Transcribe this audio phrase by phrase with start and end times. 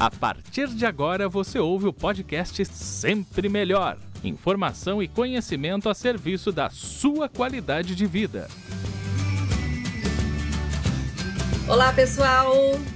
[0.00, 3.98] A partir de agora você ouve o podcast Sempre Melhor.
[4.24, 8.48] Informação e conhecimento a serviço da sua qualidade de vida.
[11.68, 12.50] Olá, pessoal!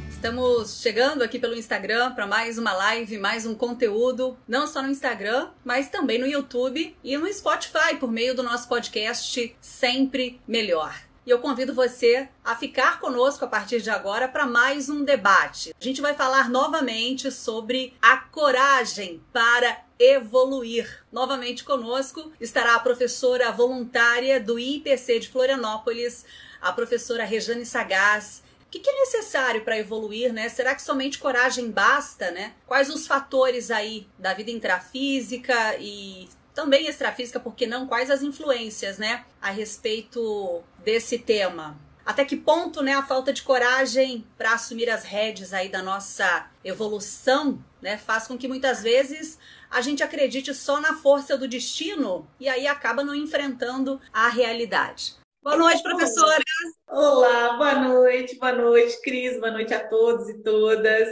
[0.09, 4.89] Estamos chegando aqui pelo Instagram para mais uma live, mais um conteúdo, não só no
[4.89, 10.95] Instagram, mas também no YouTube e no Spotify por meio do nosso podcast Sempre Melhor.
[11.27, 15.74] E eu convido você a ficar conosco a partir de agora para mais um debate.
[15.80, 21.05] A gente vai falar novamente sobre a coragem para evoluir.
[21.10, 26.27] Novamente conosco estará a professora voluntária do IPC de Florianópolis,
[26.60, 28.42] a professora Rejane Sagaz,
[28.75, 30.48] que, que é necessário para evoluir, né?
[30.48, 32.55] Será que somente coragem basta, né?
[32.66, 37.86] Quais os fatores aí da vida intrafísica e também extrafísica, porque não?
[37.86, 41.77] Quais as influências, né, a respeito desse tema?
[42.06, 46.50] Até que ponto, né, a falta de coragem para assumir as rédeas aí da nossa
[46.62, 49.38] evolução, né, faz com que muitas vezes
[49.70, 55.14] a gente acredite só na força do destino e aí acaba não enfrentando a realidade.
[55.42, 56.42] Boa noite, professora.
[56.89, 61.08] Olá, boa noite, boa noite, Cris, boa noite a todos e todas.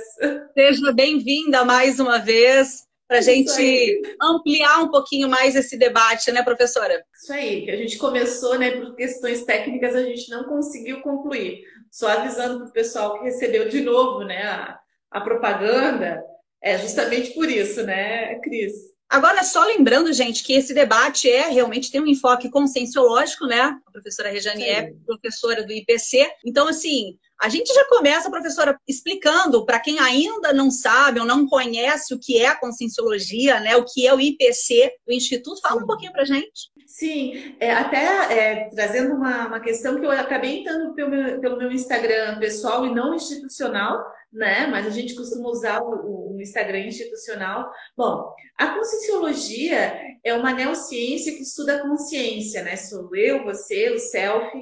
[0.55, 6.43] Seja bem-vinda mais uma vez para a gente ampliar um pouquinho mais esse debate, né,
[6.43, 7.05] professora?
[7.15, 11.63] Isso aí, que a gente começou, né, por questões técnicas, a gente não conseguiu concluir.
[11.91, 14.79] Só avisando para o pessoal que recebeu de novo, né, a,
[15.11, 16.25] a propaganda,
[16.63, 18.73] é justamente por isso, né, Cris?
[19.13, 23.79] Agora, só lembrando, gente, que esse debate é realmente tem um enfoque conscienciológico, né?
[23.87, 26.27] A professora Rejane é professora do IPC.
[26.47, 31.47] Então, assim, a gente já começa, professora, explicando para quem ainda não sabe ou não
[31.47, 33.77] conhece o que é a conscienciologia, né?
[33.77, 35.61] O que é o IPC, o Instituto.
[35.61, 35.85] Fala Sim.
[35.85, 36.71] um pouquinho para gente.
[36.93, 38.05] Sim, é, até
[38.39, 42.85] é, trazendo uma, uma questão que eu acabei entrando pelo meu, pelo meu Instagram pessoal
[42.85, 44.67] e não institucional, né?
[44.67, 47.73] Mas a gente costuma usar o, o Instagram institucional.
[47.97, 52.77] Bom, a conscienciologia é uma neurociência que estuda a consciência, né?
[52.77, 54.55] Sou eu, você, o self,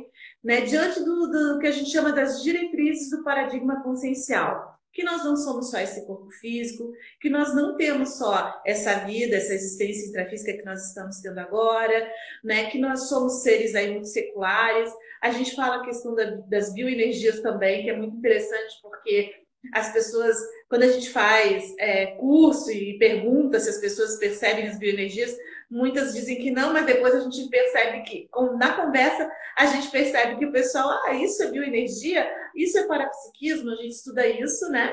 [0.44, 0.60] né?
[0.60, 5.36] Diante do, do que a gente chama das diretrizes do paradigma consciencial que nós não
[5.36, 10.56] somos só esse corpo físico, que nós não temos só essa vida, essa existência intrafísica
[10.56, 12.10] que nós estamos tendo agora,
[12.42, 12.70] né?
[12.70, 14.92] Que nós somos seres aí muito seculares.
[15.22, 19.34] A gente fala a questão da, das bioenergias também, que é muito interessante porque
[19.74, 20.36] as pessoas,
[20.68, 25.36] quando a gente faz é, curso e pergunta se as pessoas percebem as bioenergias,
[25.70, 30.36] muitas dizem que não, mas depois a gente percebe que, na conversa, a gente percebe
[30.36, 34.92] que o pessoal, ah, isso é bioenergia, isso é parapsiquismo, a gente estuda isso, né?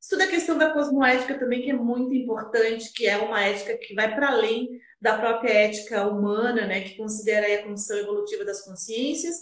[0.00, 3.94] Estuda a questão da cosmoética também, que é muito importante, que é uma ética que
[3.94, 4.68] vai para além
[5.00, 6.82] da própria ética humana, né?
[6.82, 9.36] Que considera a condição evolutiva das consciências.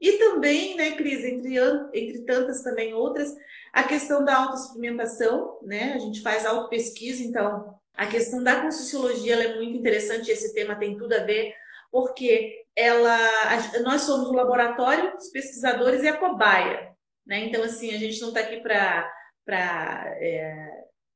[0.00, 1.56] E também, né, Cris, entre,
[1.94, 3.34] entre tantas também outras,
[3.72, 5.94] a questão da autoexperimentação, né?
[5.94, 10.96] A gente faz auto-pesquisa, então a questão da conscienciologia é muito interessante, esse tema tem
[10.96, 11.54] tudo a ver,
[11.90, 13.18] porque ela,
[13.82, 16.90] nós somos o laboratório, os pesquisadores e a cobaia,
[17.26, 17.40] né?
[17.40, 19.10] Então, assim, a gente não está aqui para
[20.20, 20.68] é,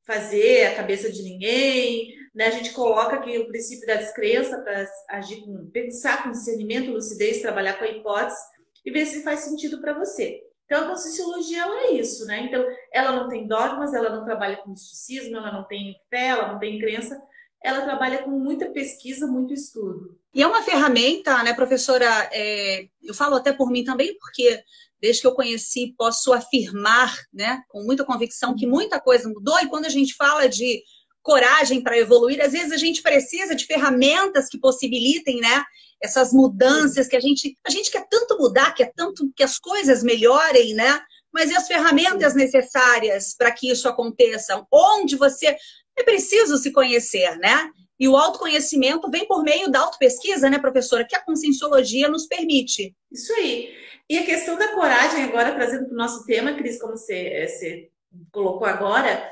[0.07, 2.47] fazer a cabeça de ninguém, né?
[2.47, 7.43] A gente coloca aqui o princípio da descrença para agir com, pensar com discernimento, lucidez,
[7.43, 8.41] trabalhar com a hipótese
[8.85, 10.41] e ver se faz sentido para você.
[10.71, 12.45] Então, a Conscienciologia ela é isso, né?
[12.45, 16.53] Então, ela não tem dogmas, ela não trabalha com misticismo, ela não tem fé, ela
[16.53, 17.21] não tem crença,
[17.61, 20.17] ela trabalha com muita pesquisa, muito estudo.
[20.33, 22.07] E é uma ferramenta, né, professora?
[22.33, 24.63] É, eu falo até por mim também, porque
[25.01, 29.59] desde que eu conheci, posso afirmar, né, com muita convicção, que muita coisa mudou.
[29.59, 30.85] E quando a gente fala de
[31.23, 35.65] coragem para evoluir, às vezes a gente precisa de ferramentas que possibilitem, né,
[36.03, 40.03] essas mudanças que a gente a gente quer tanto mudar, quer tanto que as coisas
[40.03, 41.01] melhorem, né?
[41.33, 44.67] Mas e as ferramentas necessárias para que isso aconteça?
[44.73, 45.57] Onde você
[45.97, 47.71] é preciso se conhecer, né?
[47.99, 52.97] E o autoconhecimento vem por meio da autopesquisa, né, professora, que a conscienciologia nos permite.
[53.13, 53.75] Isso aí.
[54.09, 57.91] E a questão da coragem, agora trazendo para o nosso tema, Cris, como você, você
[58.33, 59.31] colocou agora,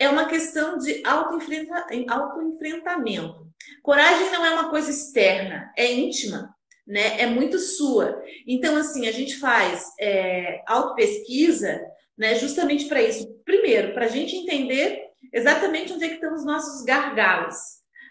[0.00, 3.46] é uma questão de autoenfrentamento.
[3.82, 6.52] Coragem não é uma coisa externa, é íntima,
[6.86, 7.20] né?
[7.20, 8.22] É muito sua.
[8.46, 11.78] Então, assim, a gente faz é, autopesquisa,
[12.16, 12.34] né?
[12.36, 13.28] Justamente para isso.
[13.44, 15.02] Primeiro, para a gente entender
[15.32, 17.54] exatamente onde é que estão os nossos gargalos,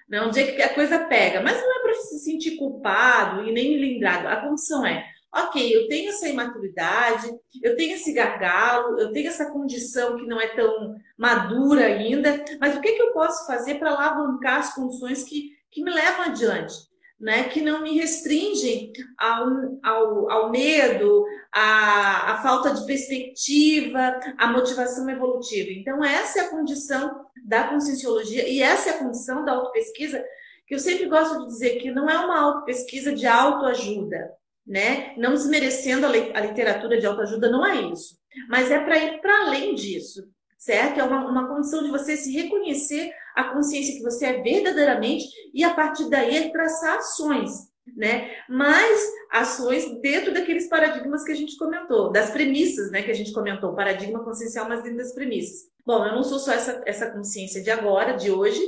[0.07, 0.21] né?
[0.21, 1.41] Onde é que a coisa pega.
[1.41, 4.27] Mas não é para se sentir culpado e nem lembrado.
[4.27, 5.03] A condição é
[5.33, 7.31] ok, eu tenho essa imaturidade,
[7.61, 12.75] eu tenho esse gargalo, eu tenho essa condição que não é tão madura ainda, mas
[12.75, 16.89] o que, que eu posso fazer para alavancar as condições que, que me levam adiante?
[17.19, 19.45] Né, que não me restringem ao,
[19.83, 25.69] ao, ao medo, a, a falta de perspectiva, a motivação evolutiva.
[25.69, 30.23] Então, essa é a condição da conscienciologia e essa é a condição da autopesquisa,
[30.65, 34.38] que eu sempre gosto de dizer que não é uma autopesquisa de autoajuda,
[34.69, 35.13] né?
[35.17, 38.15] Não desmerecendo a, a literatura de autoajuda, não é isso.
[38.47, 40.23] Mas é para ir para além disso,
[40.57, 40.99] certo?
[40.99, 45.63] É uma, uma condição de você se reconhecer a consciência que você é verdadeiramente e
[45.63, 48.29] a partir daí traçar ações né?
[48.47, 49.01] Mas
[49.31, 53.01] ações dentro daqueles paradigmas que a gente comentou, das premissas, né?
[53.01, 55.67] Que a gente comentou, paradigma consciencial, mas dentro das premissas.
[55.85, 58.61] Bom, eu não sou só essa, essa consciência de agora, de hoje.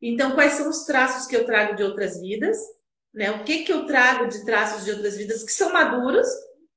[0.00, 2.58] Então, quais são os traços que eu trago de outras vidas?
[3.16, 3.30] Né?
[3.30, 6.28] O que que eu trago de traços de outras vidas que são maduros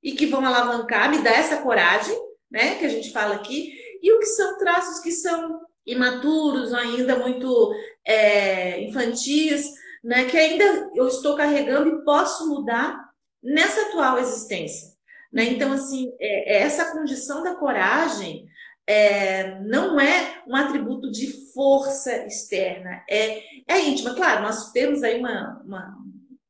[0.02, 2.18] e que vão alavancar, me dar essa coragem,
[2.50, 2.76] né?
[2.76, 3.74] Que a gente fala aqui.
[4.02, 7.74] E o que são traços que são imaturos, ainda muito
[8.06, 9.66] é, infantis,
[10.04, 13.10] né, que ainda eu estou carregando e posso mudar
[13.44, 14.94] nessa atual existência.
[15.34, 15.46] Né?
[15.46, 18.48] Então, assim, é, é, essa condição da coragem
[18.88, 24.16] é, não é um atributo de força externa, é, é íntima.
[24.16, 25.98] Claro, nós temos aí uma, uma,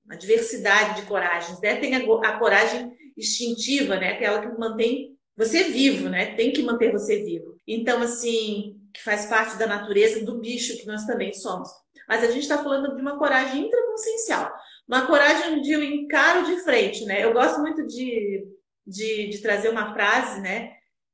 [0.09, 1.75] uma diversidade de coragens, né?
[1.75, 4.13] Tem a, a, coragem instintiva, né?
[4.13, 6.35] Aquela que mantém você vivo, né?
[6.35, 7.55] Tem que manter você vivo.
[7.67, 11.69] Então, assim, que faz parte da natureza do bicho que nós também somos
[12.09, 14.51] mas a gente está falando de uma coragem intraconsciencial,
[14.87, 17.23] uma coragem de um encaro de frente, né?
[17.23, 18.47] Eu gosto muito de,
[18.85, 20.71] de, de trazer uma frase, né?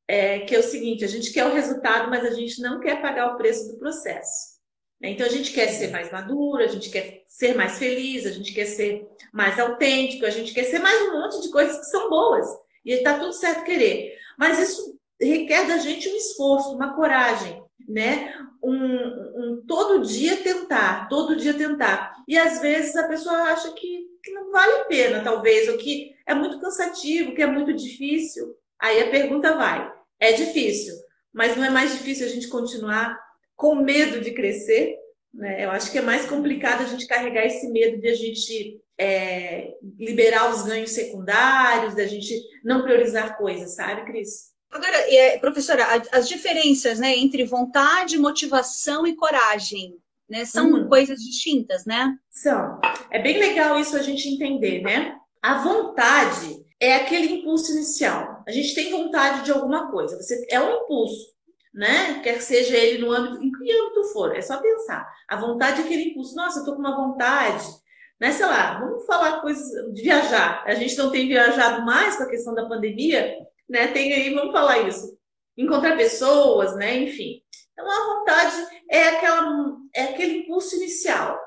[0.08, 3.02] É, que é o seguinte: a gente quer o resultado, mas a gente não quer
[3.02, 4.55] pagar o preço do processo.
[5.02, 5.12] Né?
[5.12, 8.54] Então a gente quer ser mais maduro, a gente quer ser mais feliz, a gente
[8.54, 12.10] quer ser mais autêntico, a gente quer ser mais um monte de coisas que são
[12.10, 12.48] boas.
[12.86, 14.16] E está tudo certo querer.
[14.38, 18.34] Mas isso requer da gente um esforço, uma coragem, né?
[18.64, 22.16] Um, um, todo dia tentar, todo dia tentar.
[22.28, 26.14] E às vezes a pessoa acha que, que não vale a pena, talvez, ou que
[26.28, 28.56] é muito cansativo, que é muito difícil.
[28.80, 30.96] Aí a pergunta vai: é difícil,
[31.34, 33.18] mas não é mais difícil a gente continuar
[33.56, 34.98] com medo de crescer?
[35.34, 35.66] Né?
[35.66, 39.74] Eu acho que é mais complicado a gente carregar esse medo de a gente é,
[40.00, 44.54] liberar os ganhos secundários, da gente não priorizar coisas, sabe, Cris?
[44.72, 49.96] Agora, é, professora, as diferenças né, entre vontade, motivação e coragem,
[50.30, 50.88] né, são uhum.
[50.88, 52.14] coisas distintas, né?
[52.30, 52.80] São.
[53.12, 55.16] É bem legal isso a gente entender, né?
[55.42, 58.44] A vontade é aquele impulso inicial.
[58.48, 60.18] A gente tem vontade de alguma coisa.
[60.18, 61.35] Você é um impulso,
[61.76, 62.22] né?
[62.24, 65.06] Quer que seja ele no âmbito, em que âmbito for, é só pensar.
[65.28, 66.34] A vontade é aquele impulso.
[66.34, 67.66] Nossa, eu tô com uma vontade,
[68.20, 68.32] né?
[68.32, 70.64] Sei lá, vamos falar coisas de viajar.
[70.66, 73.36] A gente não tem viajado mais com a questão da pandemia,
[73.70, 73.88] né?
[73.88, 75.18] Tem aí, vamos falar isso,
[75.58, 76.98] encontrar pessoas, né?
[76.98, 77.42] Enfim.
[77.74, 78.56] Então a vontade
[78.90, 81.38] é aquela é aquele impulso inicial.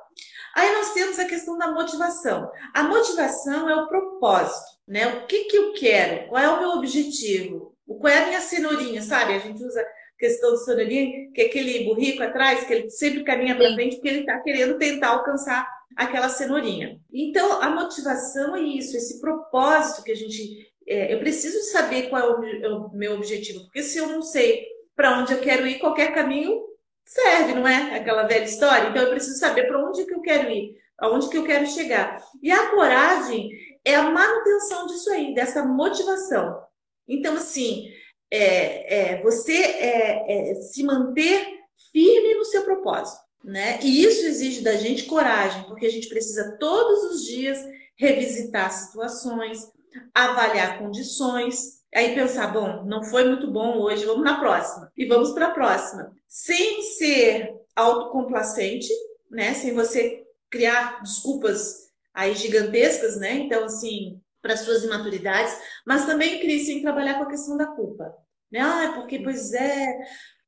[0.54, 2.50] Aí nós temos a questão da motivação.
[2.74, 5.06] A motivação é o propósito, né?
[5.06, 6.28] O que que eu quero?
[6.28, 7.74] Qual é o meu objetivo?
[7.86, 9.34] Qual é a minha cenourinha, sabe?
[9.34, 9.82] A gente usa
[10.18, 14.08] questão de cenourinha, que é aquele burrico atrás, que ele sempre caminha para frente porque
[14.08, 17.00] ele está querendo tentar alcançar aquela cenourinha.
[17.12, 22.22] Então, a motivação é isso, esse propósito que a gente é, eu preciso saber qual
[22.22, 24.66] é o, é o, meu objetivo, porque se eu não sei
[24.96, 26.62] para onde eu quero ir, qualquer caminho
[27.04, 27.96] serve, não é?
[27.96, 28.88] Aquela velha história.
[28.88, 32.22] Então eu preciso saber para onde que eu quero ir, aonde que eu quero chegar.
[32.42, 33.50] E a coragem
[33.84, 36.58] é a manutenção disso aí, dessa motivação.
[37.06, 37.88] Então, assim,
[38.30, 41.58] é, é você é, é se manter
[41.92, 43.28] firme no seu propósito.
[43.42, 43.78] Né?
[43.82, 47.58] E isso exige da gente coragem, porque a gente precisa todos os dias
[47.96, 49.70] revisitar situações,
[50.14, 54.92] avaliar condições, aí pensar, bom, não foi muito bom hoje, vamos na próxima.
[54.96, 56.12] E vamos para a próxima.
[56.26, 58.92] Sem ser autocomplacente,
[59.30, 59.54] né?
[59.54, 63.34] Sem você criar desculpas aí gigantescas, né?
[63.34, 65.54] Então, assim, para suas imaturidades,
[65.86, 68.10] mas também, Cris, sem trabalhar com a questão da culpa.
[68.50, 68.60] Né?
[68.60, 69.98] Ah, porque, pois é.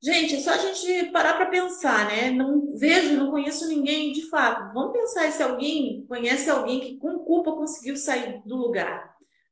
[0.02, 2.30] Gente, é só a gente parar para pensar, né?
[2.30, 4.72] Não vejo, não conheço ninguém de fato.
[4.72, 9.10] Vamos pensar se alguém conhece alguém que com culpa conseguiu sair do lugar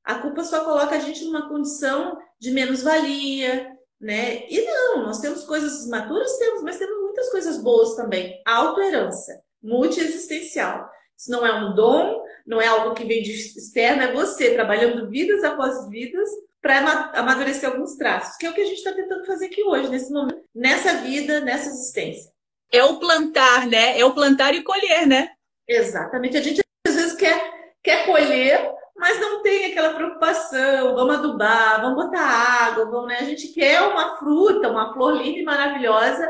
[0.08, 4.48] a culpa só coloca a gente numa condição de menos-valia, né?
[4.48, 8.40] E não, nós temos coisas maturas, temos, mas temos muitas coisas boas também.
[8.46, 10.88] Autoherança, multiexistencial.
[11.18, 15.10] Isso não é um dom, não é algo que vem de externo, é você trabalhando
[15.10, 16.28] vidas após vidas
[16.62, 19.88] para amadurecer alguns traços, que é o que a gente está tentando fazer aqui hoje,
[19.88, 22.30] nesse momento, nessa vida, nessa existência.
[22.70, 23.98] É o plantar, né?
[23.98, 25.30] É o plantar e colher, né?
[25.66, 26.36] Exatamente.
[26.36, 27.40] A gente às vezes quer,
[27.82, 33.18] quer colher mas não tem aquela preocupação, vamos adubar, vamos botar água, vamos, né?
[33.20, 36.28] A gente quer uma fruta, uma flor linda e maravilhosa,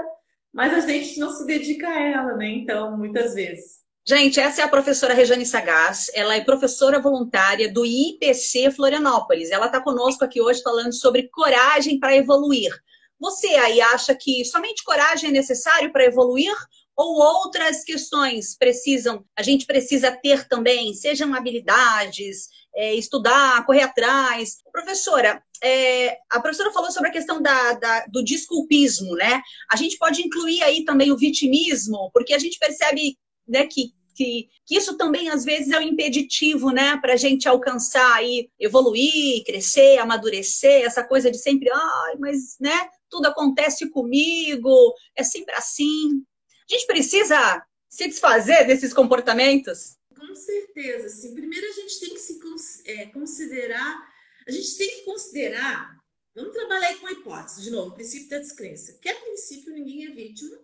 [0.52, 2.46] mas a gente não se dedica a ela, né?
[2.46, 3.78] Então, muitas vezes.
[4.08, 9.50] Gente, essa é a professora Rejane Sagaz, ela é professora voluntária do IPC Florianópolis.
[9.50, 12.72] Ela está conosco aqui hoje falando sobre coragem para evoluir.
[13.20, 16.54] Você aí acha que somente coragem é necessário para evoluir?
[16.96, 24.56] Ou outras questões precisam, a gente precisa ter também, sejam habilidades, é, estudar, correr atrás.
[24.72, 29.42] Professora, é, a professora falou sobre a questão da, da, do desculpismo, né?
[29.70, 34.50] A gente pode incluir aí também o vitimismo, porque a gente percebe né, que que,
[34.66, 39.44] que isso também às vezes é um impeditivo, né, para a gente alcançar aí, evoluir,
[39.44, 46.24] crescer, amadurecer, essa coisa de sempre, ai, mas, né, tudo acontece comigo, é sempre assim.
[46.68, 49.96] A gente precisa se desfazer desses comportamentos?
[50.18, 51.32] Com certeza, sim.
[51.32, 52.40] Primeiro a gente tem que se
[52.86, 54.02] é, considerar,
[54.46, 55.96] a gente tem que considerar,
[56.34, 59.72] vamos trabalhar aí com a hipótese, de novo, o princípio da descrença, que a princípio
[59.72, 60.58] ninguém é vítima,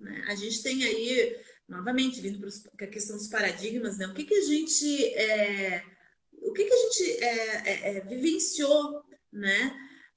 [0.00, 0.24] né?
[0.26, 1.36] A gente tem aí
[1.70, 2.40] novamente, vindo
[2.76, 4.06] para a questão dos paradigmas, né?
[4.08, 5.84] O que, que a gente, é,
[6.32, 9.76] o que, que a gente é, é, é vivenciou, né?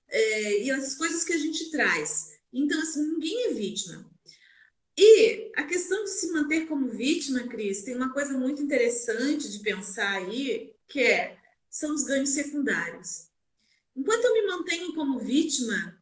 [0.10, 2.34] É, e as coisas que a gente traz.
[2.52, 4.12] Então, assim, ninguém é vítima.
[4.98, 9.60] E a questão de se manter como vítima, Cris, tem uma coisa muito interessante de
[9.60, 11.38] pensar aí, que é,
[11.70, 13.28] são os ganhos secundários.
[13.96, 16.00] Enquanto eu me mantenho como vítima,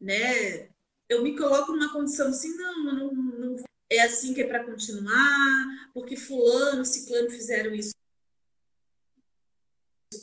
[0.00, 0.68] né,
[1.08, 3.27] eu me coloco numa condição assim, não, não, não
[3.90, 7.92] é assim que é para continuar, porque fulano, ciclano fizeram isso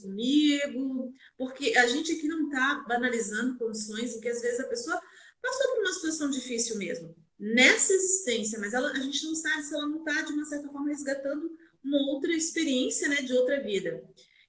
[0.01, 5.01] comigo, porque a gente aqui não está banalizando condições em que às vezes a pessoa
[5.41, 9.73] passou por uma situação difícil mesmo, nessa existência, mas ela, a gente não sabe se
[9.73, 11.51] ela não está, de uma certa forma, resgatando
[11.83, 14.03] uma outra experiência né, de outra vida.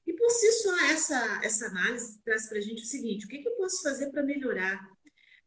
[0.07, 3.39] E por si só, essa, essa análise traz para a gente o seguinte: o que,
[3.39, 4.89] que eu posso fazer para melhorar?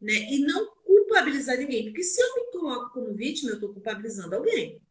[0.02, 0.14] Né?
[0.32, 0.68] E não
[1.10, 4.82] culpabilizar ninguém, porque se eu me coloco como vítima, eu estou culpabilizando alguém.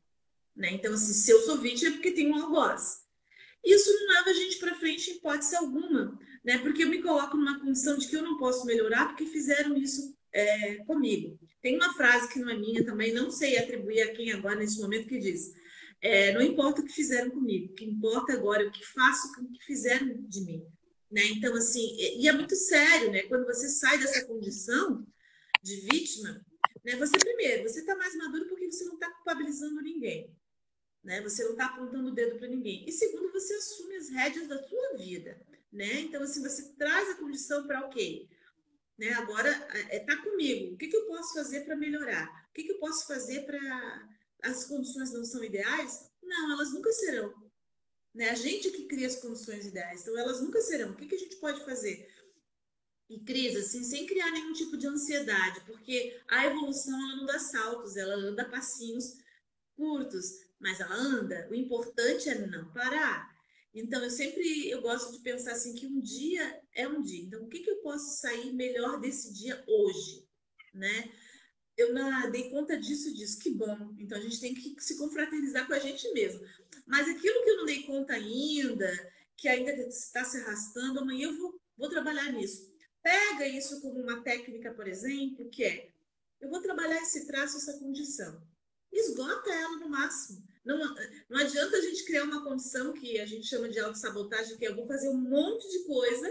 [0.55, 0.73] Né?
[0.73, 3.07] Então, assim, se eu sou vítima é porque tem um algoz.
[3.65, 6.59] Isso não leva a gente para frente em hipótese alguma, né?
[6.59, 10.17] porque eu me coloco numa condição de que eu não posso melhorar porque fizeram isso
[10.33, 11.39] é, comigo.
[11.63, 14.81] Tem uma frase que não é minha também, não sei atribuir a quem agora nesse
[14.81, 15.53] momento, que diz:
[16.01, 19.35] é, Não importa o que fizeram comigo, o que importa agora é o que faço
[19.35, 20.63] com o que fizeram de mim.
[21.11, 21.23] Né?
[21.29, 23.23] Então, assim, e é muito sério, né?
[23.23, 25.07] Quando você sai dessa condição,
[25.63, 26.45] de vítima,
[26.85, 30.37] né, você primeiro, você está mais maduro porque você não está culpabilizando ninguém.
[31.03, 31.23] Né?
[31.23, 32.85] Você não está apontando o dedo para ninguém.
[32.87, 35.41] E segundo, você assume as rédeas da sua vida.
[35.73, 36.01] Né?
[36.01, 38.29] Então, assim, você traz a condição para ok.
[38.99, 39.13] Né?
[39.13, 40.75] Agora está é, tá comigo.
[40.75, 42.49] O que, que eu posso fazer para melhorar?
[42.51, 44.09] O que, que eu posso fazer para.
[44.43, 46.09] As condições não são ideais?
[46.23, 47.35] Não, elas nunca serão.
[48.15, 48.31] Né?
[48.31, 50.91] A gente que cria as condições ideais, então elas nunca serão.
[50.91, 52.09] O que, que a gente pode fazer?
[53.09, 57.39] E Cris, assim, sem criar nenhum tipo de ansiedade, porque a evolução ela não dá
[57.39, 59.17] saltos, ela anda passinhos
[59.75, 60.27] curtos,
[60.61, 61.49] mas ela anda.
[61.51, 63.35] O importante é não parar.
[63.75, 67.23] Então, eu sempre eu gosto de pensar assim que um dia é um dia.
[67.23, 70.27] Então, o que, que eu posso sair melhor desse dia hoje,
[70.75, 71.11] né?
[71.77, 73.95] Eu não dei conta disso, disso, que bom.
[73.99, 76.41] Então, a gente tem que se confraternizar com a gente mesmo.
[76.87, 81.39] Mas aquilo que eu não dei conta ainda, que ainda está se arrastando, amanhã eu
[81.39, 82.78] vou, vou trabalhar nisso.
[83.09, 85.89] Pega isso como uma técnica, por exemplo, que é:
[86.43, 88.47] eu vou trabalhar esse traço, essa condição.
[88.93, 90.47] Esgota ela no máximo.
[90.63, 90.77] Não,
[91.31, 94.69] não adianta a gente criar uma condição que a gente chama de autossabotagem, que é
[94.69, 96.31] eu vou fazer um monte de coisa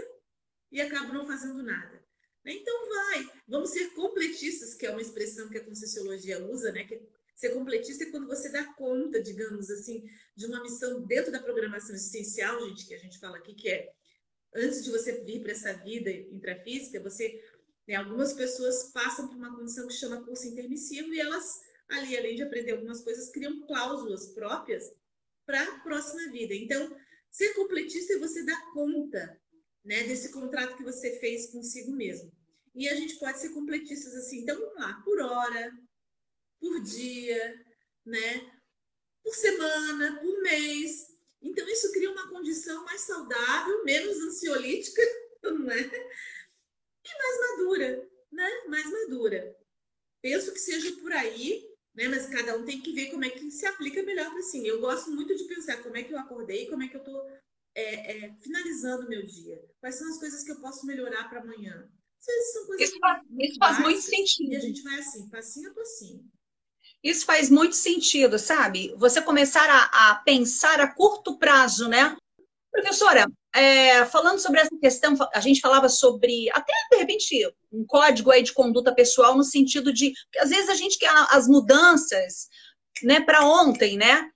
[0.70, 2.00] e acabo não fazendo nada.
[2.46, 6.84] Então vai, vamos ser completistas, que é uma expressão que a Conscienciologia usa, né?
[6.84, 7.02] Que
[7.34, 11.96] ser completista é quando você dá conta, digamos assim, de uma missão dentro da programação
[11.96, 13.92] existencial, gente, que a gente fala aqui, que é
[14.54, 17.42] antes de você vir para essa vida intrafísica, você,
[17.86, 22.36] né, algumas pessoas passam por uma condição que chama curso intermissivo e elas, ali, além
[22.36, 24.92] de aprender algumas coisas, criam cláusulas próprias
[25.46, 26.54] para a próxima vida.
[26.54, 26.94] Então,
[27.30, 29.40] ser completista é você dar conta
[29.84, 32.30] né, desse contrato que você fez consigo mesmo.
[32.74, 35.72] E a gente pode ser completistas assim, então vamos lá, por hora,
[36.60, 37.66] por dia,
[38.04, 38.52] né,
[39.22, 41.07] por semana, por mês,
[41.40, 45.02] então, isso cria uma condição mais saudável, menos ansiolítica,
[45.42, 45.80] não é?
[45.80, 48.64] E mais madura, né?
[48.68, 49.56] Mais madura.
[50.20, 51.64] Penso que seja por aí,
[51.94, 52.08] né?
[52.08, 54.66] Mas cada um tem que ver como é que se aplica melhor para si.
[54.66, 57.22] Eu gosto muito de pensar como é que eu acordei, como é que eu estou
[57.74, 59.64] é, é, finalizando o meu dia.
[59.80, 61.88] Quais são as coisas que eu posso melhorar para amanhã?
[62.20, 64.52] Isso, faz, isso faz muito sentido.
[64.52, 66.28] E a gente vai assim, passinho a passinho.
[67.02, 68.94] Isso faz muito sentido, sabe?
[68.96, 72.16] Você começar a, a pensar a curto prazo, né?
[72.72, 78.30] Professora, é, falando sobre essa questão, a gente falava sobre, até de repente, um código
[78.30, 82.48] aí de conduta pessoal, no sentido de às vezes a gente quer as mudanças
[83.02, 84.28] né, para ontem, né?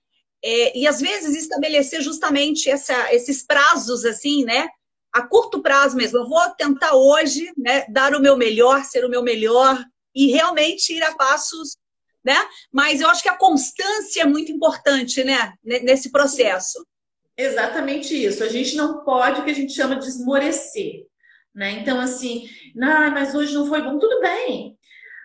[0.43, 4.67] É, e às vezes estabelecer justamente essa, esses prazos assim, né?
[5.13, 6.17] A curto prazo mesmo.
[6.19, 10.93] Eu vou tentar hoje, né, dar o meu melhor, ser o meu melhor e realmente
[10.93, 11.77] ir a passos,
[12.23, 12.35] né?
[12.71, 16.85] Mas eu acho que a constância é muito importante, né, nesse processo.
[17.37, 18.43] Exatamente isso.
[18.43, 21.05] A gente não pode o que a gente chama de esmorecer,
[21.53, 21.71] né?
[21.71, 22.47] Então assim,
[22.81, 24.77] ah, mas hoje não foi bom, tudo bem.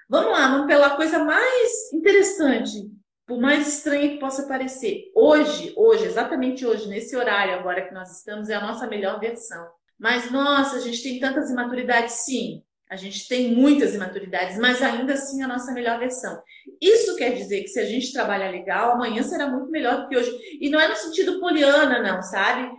[0.08, 2.90] Vamos lá, vamos pela coisa mais interessante,
[3.26, 5.12] por mais estranha que possa parecer.
[5.14, 9.68] Hoje, hoje, exatamente hoje, nesse horário agora que nós estamos, é a nossa melhor versão.
[9.98, 12.62] Mas, nossa, a gente tem tantas imaturidades, sim.
[12.90, 16.42] A gente tem muitas imaturidades, mas ainda assim a nossa melhor versão.
[16.80, 20.16] Isso quer dizer que se a gente trabalhar legal, amanhã será muito melhor do que
[20.16, 20.30] hoje.
[20.60, 22.70] E não é no sentido poliana, não, sabe?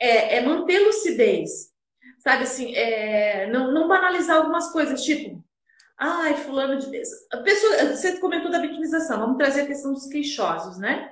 [0.00, 1.70] É, é manter lucidez.
[2.18, 5.42] Sabe assim, é, não, não banalizar algumas coisas, tipo,
[6.04, 7.08] Ai, fulano de Deus.
[7.32, 11.08] A pessoa, você comentou da vitimização, vamos trazer a questão dos queixosos, né?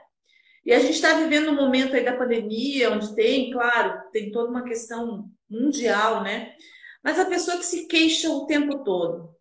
[0.64, 4.50] E a gente está vivendo um momento aí da pandemia, onde tem, claro, tem toda
[4.50, 6.54] uma questão mundial, né?
[7.02, 9.34] Mas a pessoa que se queixa o tempo todo.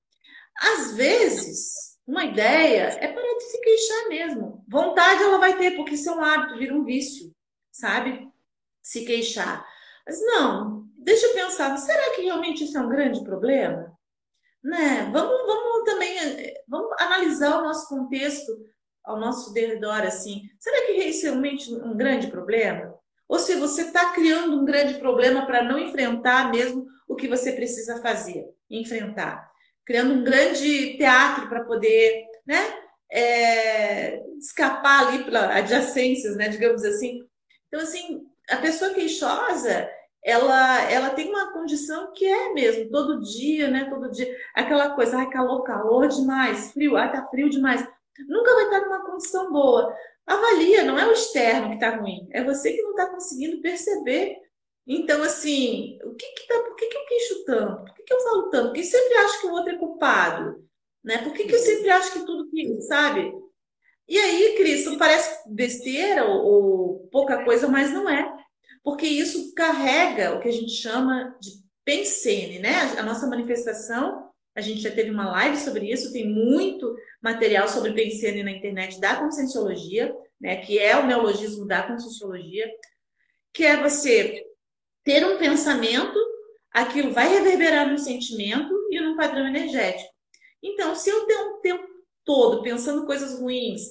[0.58, 4.63] Às vezes, uma ideia é parar de se queixar mesmo.
[4.68, 7.34] Vontade ela vai ter, porque isso é um hábito, vira um vício,
[7.72, 8.30] sabe?
[8.82, 9.66] Se queixar.
[10.06, 13.98] Mas não, deixa eu pensar, será que realmente isso é um grande problema?
[14.63, 15.10] né?
[15.12, 18.51] Vamos, vamos também eh, vamos analisar o nosso contexto
[19.04, 20.44] ao nosso redor assim.
[20.60, 22.94] Será que isso é realmente um grande problema?
[23.28, 27.51] Ou se você está criando um grande problema para não enfrentar mesmo o que você
[27.51, 29.51] precisa fazer, enfrentar,
[29.86, 32.74] criando um grande teatro para poder, né?
[33.12, 36.48] É, escapar ali para adjacências, né?
[36.48, 37.28] Digamos assim.
[37.68, 39.89] Então assim, a pessoa queixosa
[40.24, 43.86] ela, ela tem uma condição que é mesmo, todo dia, né?
[43.89, 47.86] Todo dia, aquela coisa, ai, calor, calor demais, frio, ai, tá frio demais.
[48.28, 49.96] Nunca vai estar numa condição boa.
[50.28, 54.38] Avalia, não é o externo que está ruim, é você que não está conseguindo perceber.
[54.91, 57.86] Então, assim, o que que tá, por que, que eu queixo tanto?
[57.86, 58.67] Por que, que eu falo tanto?
[58.69, 60.67] Porque sempre acho que o outro é culpado,
[61.03, 61.20] né?
[61.20, 63.31] Por que, que eu sempre acho que tudo que, sabe?
[64.07, 68.40] E aí, Cris, parece besteira ou, ou pouca coisa, mas não é
[68.83, 71.51] porque isso carrega o que a gente chama de
[71.83, 72.75] pensene, né?
[72.98, 77.94] A nossa manifestação, a gente já teve uma live sobre isso, tem muito material sobre
[77.94, 80.57] pensene na internet da conscienciologia, né?
[80.57, 82.68] Que é o neologismo da conscienciologia,
[83.53, 84.44] que é você
[85.09, 86.19] ter um pensamento,
[86.72, 90.13] aquilo vai reverberar no sentimento e num padrão energético.
[90.61, 91.83] Então, se eu tenho um tempo
[92.24, 93.81] todo pensando coisas ruins,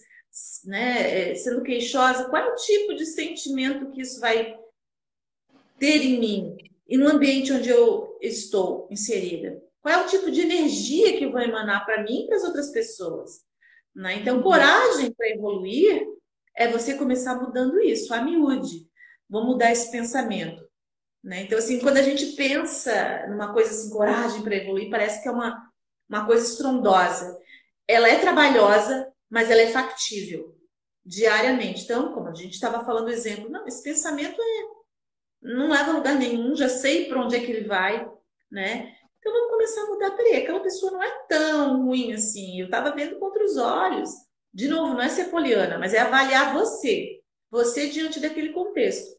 [0.64, 4.56] né, sendo queixosa, qual é o tipo de sentimento que isso vai
[5.76, 9.60] ter em mim e no ambiente onde eu estou inserida?
[9.82, 12.70] Qual é o tipo de energia que vai emanar para mim e para as outras
[12.70, 13.40] pessoas?
[13.92, 14.20] Né?
[14.20, 14.42] Então, uhum.
[14.44, 16.00] coragem para evoluir
[16.56, 18.86] é você começar mudando isso, a miúde.
[19.28, 20.67] Vou mudar esse pensamento.
[21.22, 21.42] Né?
[21.42, 25.30] Então, assim, quando a gente pensa numa coisa assim, coragem para evoluir, parece que é
[25.30, 25.70] uma,
[26.08, 27.38] uma coisa estrondosa.
[27.86, 30.56] Ela é trabalhosa, mas ela é factível
[31.04, 31.84] diariamente.
[31.84, 34.78] Então, como a gente estava falando exemplo, não, esse pensamento é
[35.40, 38.08] não leva a lugar nenhum, já sei para onde é que ele vai,
[38.50, 38.94] né?
[39.18, 40.10] Então vamos começar a mudar.
[40.12, 42.60] Peraí, aquela pessoa não é tão ruim assim.
[42.60, 44.10] Eu estava vendo contra os olhos.
[44.52, 49.17] De novo, não é ser poliana, mas é avaliar você, você diante daquele contexto.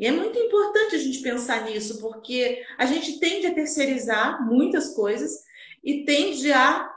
[0.00, 4.94] E é muito importante a gente pensar nisso, porque a gente tende a terceirizar muitas
[4.94, 5.44] coisas
[5.84, 6.90] e tende a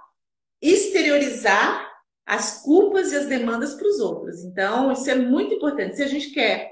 [0.62, 1.92] exteriorizar
[2.26, 4.46] as culpas e as demandas para os outros.
[4.46, 5.98] Então, isso é muito importante.
[5.98, 6.72] Se a gente quer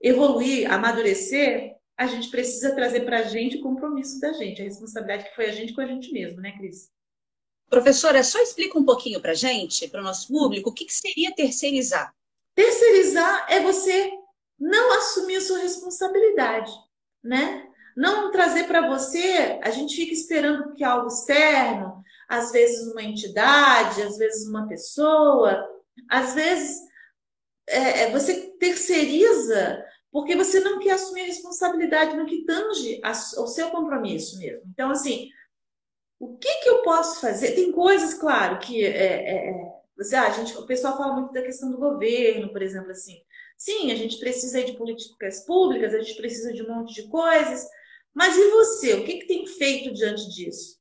[0.00, 5.28] evoluir, amadurecer, a gente precisa trazer para a gente o compromisso da gente, a responsabilidade
[5.28, 6.88] que foi a gente com a gente mesmo, né, Cris?
[7.68, 10.94] Professora, só explica um pouquinho para a gente, para o nosso público, o que, que
[10.94, 12.14] seria terceirizar?
[12.54, 14.12] Terceirizar é você
[14.64, 16.72] não assumir a sua responsabilidade,
[17.22, 17.68] né?
[17.94, 24.02] Não trazer para você, a gente fica esperando que algo externo, às vezes uma entidade,
[24.02, 25.62] às vezes uma pessoa,
[26.08, 26.80] às vezes
[27.68, 33.46] é, é você terceiriza porque você não quer assumir a responsabilidade no que tange ao
[33.46, 34.64] seu compromisso mesmo.
[34.72, 35.28] Então, assim,
[36.18, 37.52] o que, que eu posso fazer?
[37.52, 41.42] Tem coisas, claro, que é, é, é você, ah, gente, o pessoal fala muito da
[41.42, 43.20] questão do governo, por exemplo, assim.
[43.64, 47.66] Sim, a gente precisa de políticas públicas, a gente precisa de um monte de coisas,
[48.12, 48.92] mas e você?
[48.92, 50.76] O que, que tem feito diante disso?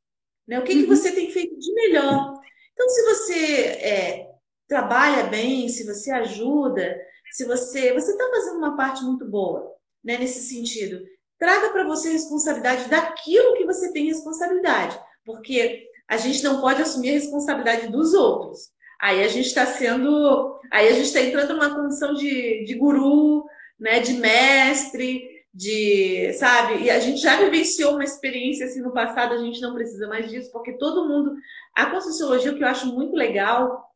[0.45, 0.59] Né?
[0.59, 0.87] O que, que uhum.
[0.87, 2.37] você tem feito de melhor?
[2.73, 4.29] Então, se você é,
[4.67, 6.99] trabalha bem, se você ajuda,
[7.31, 11.01] se você você está fazendo uma parte muito boa, né, nesse sentido,
[11.39, 17.11] traga para você responsabilidade daquilo que você tem responsabilidade, porque a gente não pode assumir
[17.11, 18.72] a responsabilidade dos outros.
[19.03, 20.61] Aí a gente está sendo.
[20.71, 23.43] Aí a gente está entrando numa condição de, de guru,
[23.77, 26.83] né, de mestre, de, sabe?
[26.83, 30.31] E a gente já vivenciou uma experiência assim no passado, a gente não precisa mais
[30.31, 31.35] disso, porque todo mundo.
[31.75, 33.91] A Conscienciologia, o que eu acho muito legal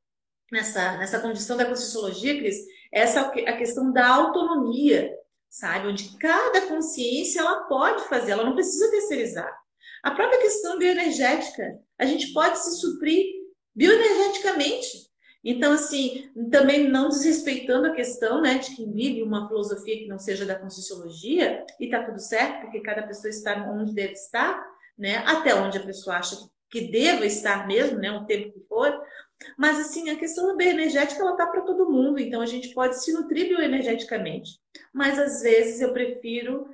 [0.51, 2.57] nessa, nessa condição da Conscienciologia, Cris,
[2.93, 5.09] é essa a questão da autonomia,
[5.49, 5.87] sabe?
[5.87, 9.57] Onde cada consciência ela pode fazer, ela não precisa terceirizar.
[10.03, 13.36] A própria questão bioenergética, a gente pode se suprir
[13.77, 15.07] bioenergeticamente.
[15.43, 20.17] Então, assim, também não desrespeitando a questão né, de quem vive uma filosofia que não
[20.17, 24.65] seja da Conscienciologia, e está tudo certo, porque cada pessoa está onde deve estar,
[24.97, 26.35] né, até onde a pessoa acha
[26.69, 28.99] que deva estar mesmo, né, o tempo que for.
[29.55, 33.01] Mas, assim, a questão da bioenergética, ela está para todo mundo, então a gente pode
[33.01, 34.59] se nutrir bioenergeticamente.
[34.91, 36.67] Mas, às vezes, eu prefiro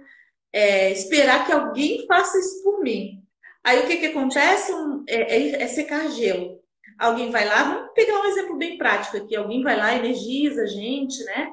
[0.53, 3.21] é, esperar que alguém faça isso por mim.
[3.61, 4.71] Aí, o que, que acontece?
[5.07, 6.62] É, é, é secar gelo.
[6.99, 9.35] Alguém vai lá, vamos pegar um exemplo bem prático aqui.
[9.35, 11.51] Alguém vai lá, energiza a gente, né?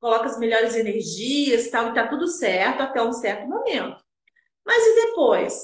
[0.00, 4.02] Coloca as melhores energias tal, e tá tudo certo até um certo momento.
[4.64, 5.54] Mas e depois?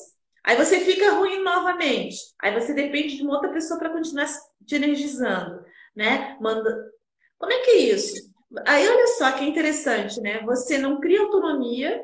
[0.44, 2.16] Aí você fica ruim novamente.
[2.40, 4.26] Aí você depende de uma outra pessoa para continuar
[4.64, 6.36] te energizando, né?
[6.40, 6.90] Manda.
[7.36, 8.28] Como é que é isso?
[8.66, 10.40] Aí olha só que interessante, né?
[10.44, 12.02] Você não cria autonomia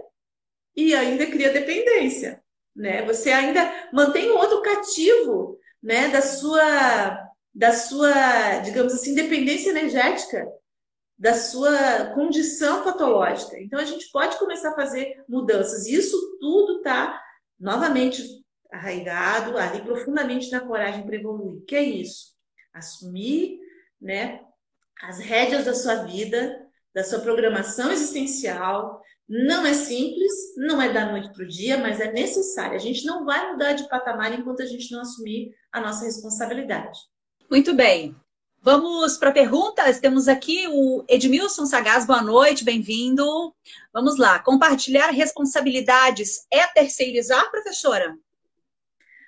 [0.76, 2.42] e ainda cria dependência,
[2.74, 3.02] né?
[3.06, 10.48] Você ainda mantém o outro cativo né, da sua, da sua, digamos assim, dependência energética,
[11.18, 13.60] da sua condição patológica.
[13.60, 15.86] Então a gente pode começar a fazer mudanças.
[15.86, 17.22] E isso tudo está
[17.60, 18.22] novamente
[18.72, 21.62] arraigado ali profundamente na coragem para evoluir.
[21.66, 22.32] Que é isso?
[22.72, 23.60] Assumir,
[24.00, 24.40] né,
[25.02, 31.10] as rédeas da sua vida, da sua programação existencial, não é simples, não é da
[31.10, 32.76] noite para o dia, mas é necessário.
[32.76, 36.98] A gente não vai mudar de patamar enquanto a gente não assumir a nossa responsabilidade.
[37.50, 38.14] Muito bem.
[38.60, 40.00] Vamos para perguntas.
[40.00, 43.54] Temos aqui o Edmilson Sagaz, boa noite, bem-vindo.
[43.92, 44.38] Vamos lá.
[44.38, 48.16] Compartilhar responsabilidades é terceirizar, professora?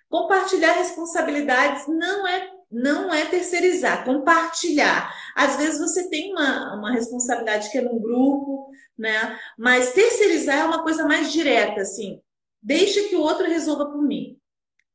[0.08, 5.14] Compartilhar responsabilidades não é não é terceirizar, compartilhar.
[5.36, 9.38] Às vezes você tem uma, uma responsabilidade que é num grupo, né?
[9.58, 12.20] Mas terceirizar é uma coisa mais direta, assim.
[12.62, 14.38] Deixa que o outro resolva por mim.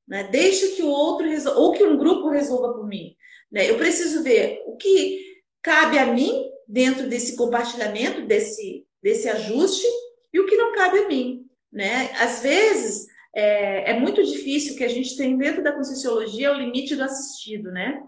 [0.07, 0.23] Né?
[0.25, 3.15] Deixa que o outro resolva, ou que um grupo resolva por mim.
[3.51, 3.69] Né?
[3.69, 9.87] Eu preciso ver o que cabe a mim dentro desse compartilhamento, desse, desse ajuste,
[10.33, 11.45] e o que não cabe a mim.
[11.71, 12.11] Né?
[12.17, 16.95] Às vezes, é, é muito difícil que a gente tem dentro da Conscienciologia o limite
[16.95, 18.01] do assistido, né?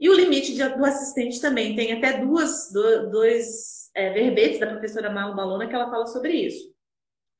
[0.00, 1.74] E o limite do assistente também.
[1.74, 6.32] Tem até duas, do, dois é, verbetes da professora Malu Balona que ela fala sobre
[6.32, 6.72] isso.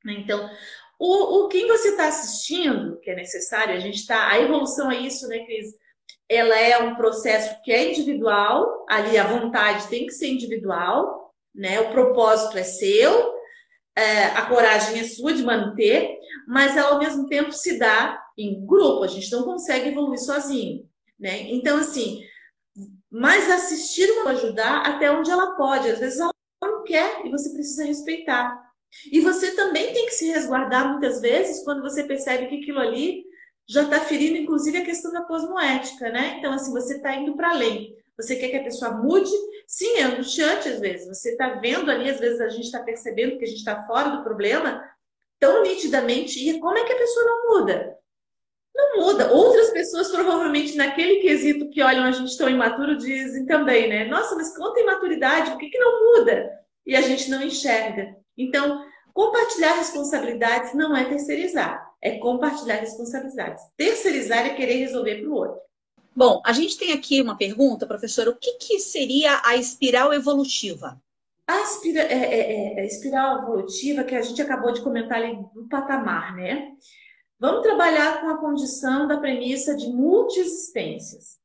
[0.03, 0.15] Né?
[0.19, 0.49] Então,
[0.99, 4.29] o, o quem você está assistindo, que é necessário, a gente está.
[4.29, 5.73] A evolução é isso, né, Cris?
[6.27, 11.79] Ela é um processo que é individual, ali a vontade tem que ser individual, né?
[11.79, 13.33] O propósito é seu,
[13.95, 18.65] é, a coragem é sua de manter, mas ela ao mesmo tempo se dá em
[18.65, 20.87] grupo, a gente não consegue evoluir sozinho,
[21.19, 21.41] né?
[21.51, 22.23] Então, assim,
[23.09, 26.33] mas assistir uma ajudar até onde ela pode, às vezes ela
[26.89, 28.59] quer e você precisa respeitar.
[29.11, 33.23] E você também tem que se resguardar muitas vezes quando você percebe que aquilo ali
[33.67, 36.37] já está ferindo, inclusive, a questão da cosmoética, né?
[36.39, 37.95] Então, assim, você está indo para além.
[38.17, 39.29] Você quer que a pessoa mude?
[39.67, 41.07] Sim, é angustiante às vezes.
[41.07, 44.09] Você está vendo ali, às vezes a gente está percebendo que a gente está fora
[44.09, 44.83] do problema
[45.39, 46.49] tão nitidamente.
[46.49, 47.95] E como é que a pessoa não muda?
[48.75, 49.31] Não muda.
[49.31, 54.05] Outras pessoas, provavelmente, naquele quesito que olham a gente tão imaturo, dizem também, né?
[54.05, 56.49] Nossa, mas quanta imaturidade, por que, que não muda?
[56.89, 58.15] E a gente não enxerga.
[58.35, 63.61] Então, compartilhar responsabilidades não é terceirizar, é compartilhar responsabilidades.
[63.77, 65.61] Terceirizar é querer resolver para o outro.
[66.15, 70.99] Bom, a gente tem aqui uma pergunta, professora: o que, que seria a espiral evolutiva?
[71.45, 75.35] A, espira, é, é, é, a espiral evolutiva que a gente acabou de comentar ali
[75.53, 76.71] do patamar, né?
[77.39, 81.38] Vamos trabalhar com a condição da premissa de multiexistências.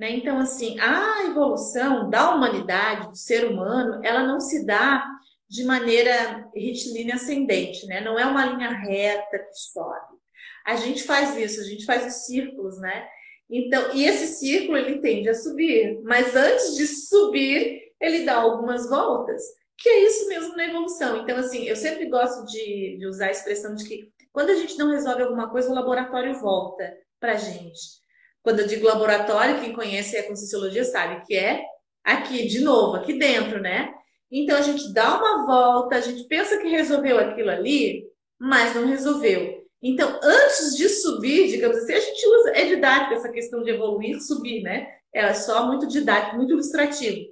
[0.00, 0.12] Né?
[0.12, 5.06] Então, assim, a evolução da humanidade, do ser humano, ela não se dá
[5.46, 8.00] de maneira retilínea ascendente, né?
[8.00, 10.16] Não é uma linha reta que sobe.
[10.64, 13.06] A gente faz isso, a gente faz os círculos, né?
[13.50, 18.88] Então, e esse círculo ele tende a subir, mas antes de subir, ele dá algumas
[18.88, 19.42] voltas,
[19.76, 21.22] que é isso mesmo na evolução.
[21.22, 24.78] Então, assim, eu sempre gosto de, de usar a expressão de que quando a gente
[24.78, 27.99] não resolve alguma coisa, o laboratório volta para a gente.
[28.42, 31.62] Quando eu digo laboratório, quem conhece a Conscienciologia sabe que é
[32.04, 33.92] aqui, de novo, aqui dentro, né?
[34.30, 38.04] Então a gente dá uma volta, a gente pensa que resolveu aquilo ali,
[38.38, 39.60] mas não resolveu.
[39.82, 44.20] Então, antes de subir, digamos assim, a gente usa, é didático essa questão de evoluir,
[44.20, 44.86] subir, né?
[45.12, 47.26] é só muito didático, muito ilustrativo.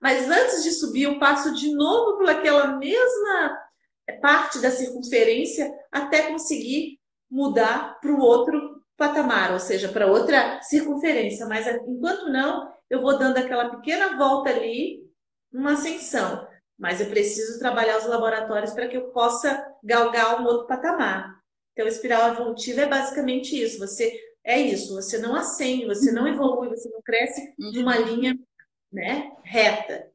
[0.00, 3.58] Mas antes de subir, eu passo de novo por aquela mesma
[4.20, 6.98] parte da circunferência até conseguir
[7.30, 11.46] mudar para o outro patamar, ou seja, para outra circunferência.
[11.46, 15.00] Mas enquanto não, eu vou dando aquela pequena volta ali,
[15.52, 16.46] uma ascensão.
[16.78, 21.38] Mas eu preciso trabalhar os laboratórios para que eu possa galgar um outro patamar.
[21.72, 23.78] Então, a espiral evolutiva é basicamente isso.
[23.78, 28.38] Você é isso, você não acende, você não evolui, você não cresce numa linha
[28.92, 30.13] né, reta.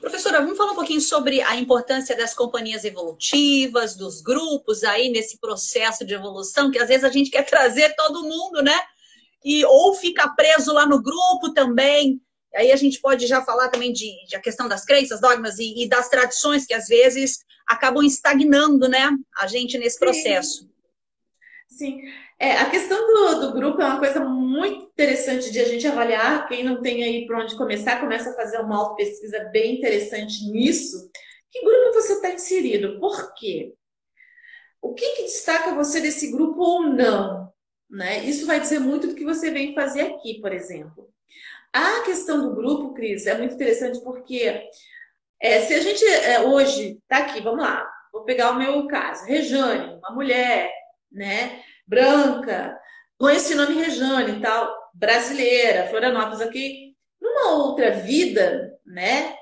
[0.00, 5.38] Professora, vamos falar um pouquinho sobre a importância das companhias evolutivas, dos grupos aí nesse
[5.38, 8.78] processo de evolução, que às vezes a gente quer trazer todo mundo, né?
[9.44, 12.20] E ou fica preso lá no grupo também.
[12.54, 15.84] Aí a gente pode já falar também de, de a questão das crenças, dogmas e,
[15.84, 19.10] e, das tradições que às vezes acabam estagnando, né?
[19.38, 20.04] A gente nesse Sim.
[20.04, 20.70] processo.
[21.68, 22.02] Sim.
[22.42, 26.48] É, a questão do, do grupo é uma coisa muito interessante de a gente avaliar.
[26.48, 31.10] Quem não tem aí por onde começar, começa a fazer uma auto-pesquisa bem interessante nisso.
[31.50, 32.98] Que grupo você está inserido?
[32.98, 33.74] Por quê?
[34.80, 37.52] O que, que destaca você desse grupo ou não?
[37.90, 38.24] Né?
[38.24, 41.12] Isso vai dizer muito do que você vem fazer aqui, por exemplo.
[41.70, 44.66] A questão do grupo, Cris, é muito interessante porque
[45.38, 49.26] é, se a gente é, hoje está aqui, vamos lá, vou pegar o meu caso,
[49.26, 50.72] Rejane, uma mulher,
[51.12, 51.62] né?
[51.90, 52.78] Branca,
[53.18, 59.34] com esse nome Rejane e tal, brasileira, Florianópolis aqui, numa outra vida, né,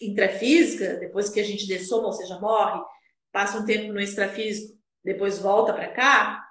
[0.00, 2.80] intrafísica, depois que a gente dessoma, ou seja, morre,
[3.30, 6.42] passa um tempo no extrafísico, depois volta para cá,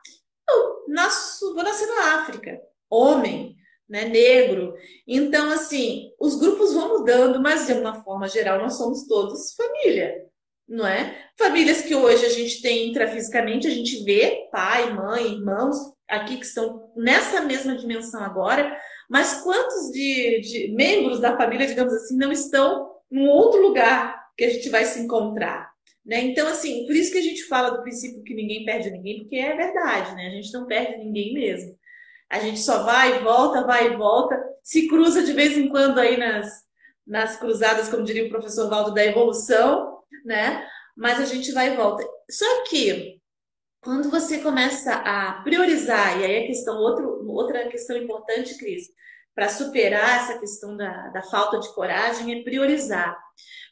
[0.48, 3.56] eu nasço, vou nascer na África, homem,
[3.88, 4.76] né, negro.
[5.08, 10.30] Então, assim, os grupos vão mudando, mas de uma forma geral nós somos todos família
[10.70, 11.29] não é?
[11.40, 16.46] Famílias que hoje a gente tem intrafisicamente, a gente vê pai, mãe, irmãos aqui que
[16.46, 18.78] estão nessa mesma dimensão agora,
[19.10, 24.44] mas quantos de, de membros da família, digamos assim, não estão num outro lugar que
[24.44, 25.72] a gente vai se encontrar?
[26.06, 26.24] Né?
[26.24, 29.38] Então, assim, por isso que a gente fala do princípio que ninguém perde ninguém, porque
[29.38, 30.28] é verdade, né?
[30.28, 31.74] A gente não perde ninguém mesmo.
[32.30, 36.00] A gente só vai e volta, vai e volta, se cruza de vez em quando
[36.00, 36.64] aí nas,
[37.08, 40.68] nas cruzadas, como diria o professor Valdo, da evolução, né?
[41.00, 42.06] Mas a gente vai e volta.
[42.30, 43.22] Só que
[43.80, 48.90] quando você começa a priorizar, e aí a questão, outro, outra questão importante, Cris,
[49.34, 53.18] para superar essa questão da, da falta de coragem, é priorizar.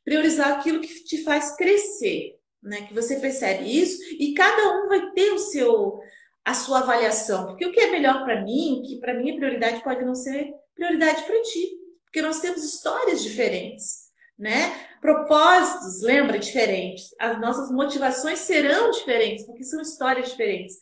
[0.06, 2.84] Priorizar aquilo que te faz crescer, né?
[2.84, 6.00] Que você percebe isso, e cada um vai ter o seu
[6.46, 9.84] a sua avaliação, porque o que é melhor para mim, que para mim é prioridade
[9.84, 11.72] pode não ser prioridade para ti,
[12.06, 14.07] porque nós temos histórias diferentes
[14.38, 14.88] né?
[15.02, 17.13] Propósitos, lembra, diferentes.
[17.19, 20.76] As nossas motivações serão diferentes, porque são histórias diferentes.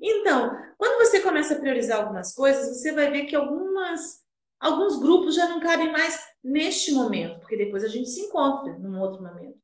[0.00, 4.20] Então, quando você começa a priorizar algumas coisas, você vai ver que algumas,
[4.60, 9.00] alguns grupos já não cabem mais neste momento, porque depois a gente se encontra num
[9.00, 9.56] outro momento.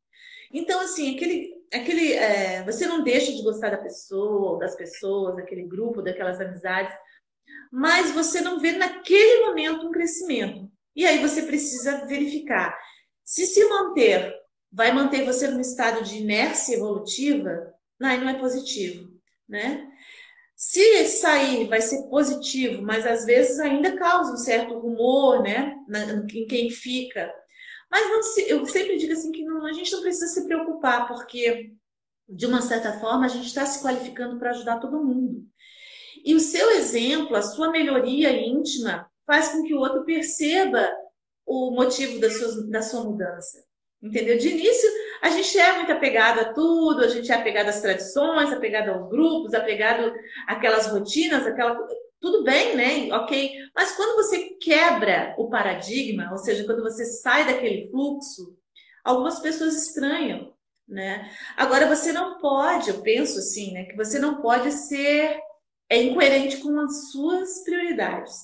[0.53, 5.65] Então, assim, aquele, aquele, é, você não deixa de gostar da pessoa, das pessoas, daquele
[5.65, 6.95] grupo, daquelas amizades,
[7.71, 10.71] mas você não vê naquele momento um crescimento.
[10.97, 12.79] E aí você precisa verificar
[13.25, 14.35] se se manter
[14.71, 19.09] vai manter você num estado de inércia evolutiva, aí não é positivo,
[19.49, 19.89] né?
[20.57, 25.77] Se sair vai ser positivo, mas às vezes ainda causa um certo rumor, né,
[26.33, 27.33] em quem fica.
[27.91, 31.07] Mas não se, eu sempre digo assim que não, a gente não precisa se preocupar,
[31.07, 31.73] porque
[32.29, 35.45] de uma certa forma a gente está se qualificando para ajudar todo mundo.
[36.25, 40.89] E o seu exemplo, a sua melhoria íntima, faz com que o outro perceba
[41.47, 43.65] o motivo da sua, da sua mudança.
[44.03, 44.37] Entendeu?
[44.37, 44.91] De início,
[45.23, 49.09] a gente é muito apegado a tudo, a gente é apegado às tradições, apegado aos
[49.09, 50.13] grupos, apegado
[50.47, 51.79] àquelas rotinas, aquela.
[52.21, 53.15] Tudo bem, né?
[53.15, 53.53] Ok.
[53.75, 58.57] Mas quando você quebra o paradigma, ou seja, quando você sai daquele fluxo,
[59.03, 60.53] algumas pessoas estranham,
[60.87, 61.31] né?
[61.57, 63.85] Agora, você não pode, eu penso assim, né?
[63.85, 65.39] Que você não pode ser
[65.89, 68.35] é incoerente com as suas prioridades.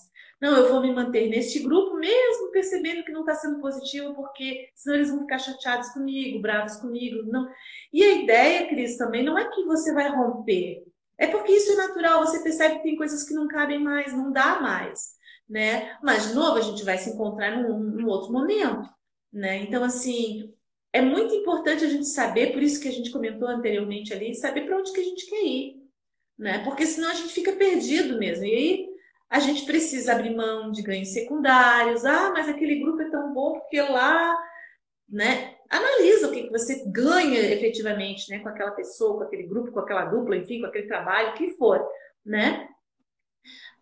[0.41, 4.69] Não, eu vou me manter neste grupo, mesmo percebendo que não está sendo positivo, porque
[4.75, 7.23] senão eles vão ficar chateados comigo, bravos comigo.
[7.31, 7.49] Não.
[7.93, 10.83] E a ideia, Cris, também não é que você vai romper.
[11.19, 14.33] É porque isso é natural, você percebe que tem coisas que não cabem mais, não
[14.33, 15.11] dá mais.
[15.49, 15.97] Né?
[16.03, 18.89] Mas, de novo, a gente vai se encontrar num, num outro momento.
[19.33, 19.59] Né?
[19.59, 20.55] Então, assim,
[20.93, 24.63] é muito importante a gente saber, por isso que a gente comentou anteriormente ali, saber
[24.63, 25.77] para onde que a gente quer ir.
[26.39, 26.65] Né?
[26.65, 28.45] Porque senão a gente fica perdido mesmo.
[28.45, 28.90] E aí
[29.31, 32.05] a gente precisa abrir mão de ganhos secundários.
[32.05, 34.37] Ah, mas aquele grupo é tão bom porque lá,
[35.09, 35.57] né?
[35.71, 40.05] Analisa o que, você ganha efetivamente, né, com aquela pessoa, com aquele grupo, com aquela
[40.07, 41.81] dupla, enfim, com aquele trabalho, o que for,
[42.27, 42.69] né?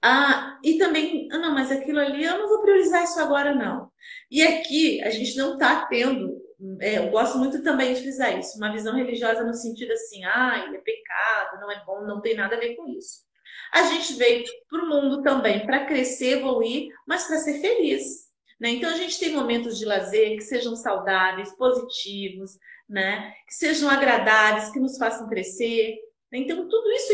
[0.03, 3.91] Ah, e também, ah, não, mas aquilo ali eu não vou priorizar isso agora, não.
[4.31, 6.37] E aqui a gente não está tendo,
[6.81, 10.71] é, eu gosto muito também de frisar isso, uma visão religiosa no sentido assim, ah,
[10.75, 13.28] é pecado, não é bom, não tem nada a ver com isso.
[13.72, 18.28] A gente veio para o mundo também para crescer, evoluir, mas para ser feliz.
[18.61, 18.70] Né?
[18.70, 23.33] Então a gente tem momentos de lazer que sejam saudáveis, positivos, né?
[23.46, 25.96] que sejam agradáveis, que nos façam crescer.
[26.33, 26.40] Né?
[26.40, 27.12] Então tudo isso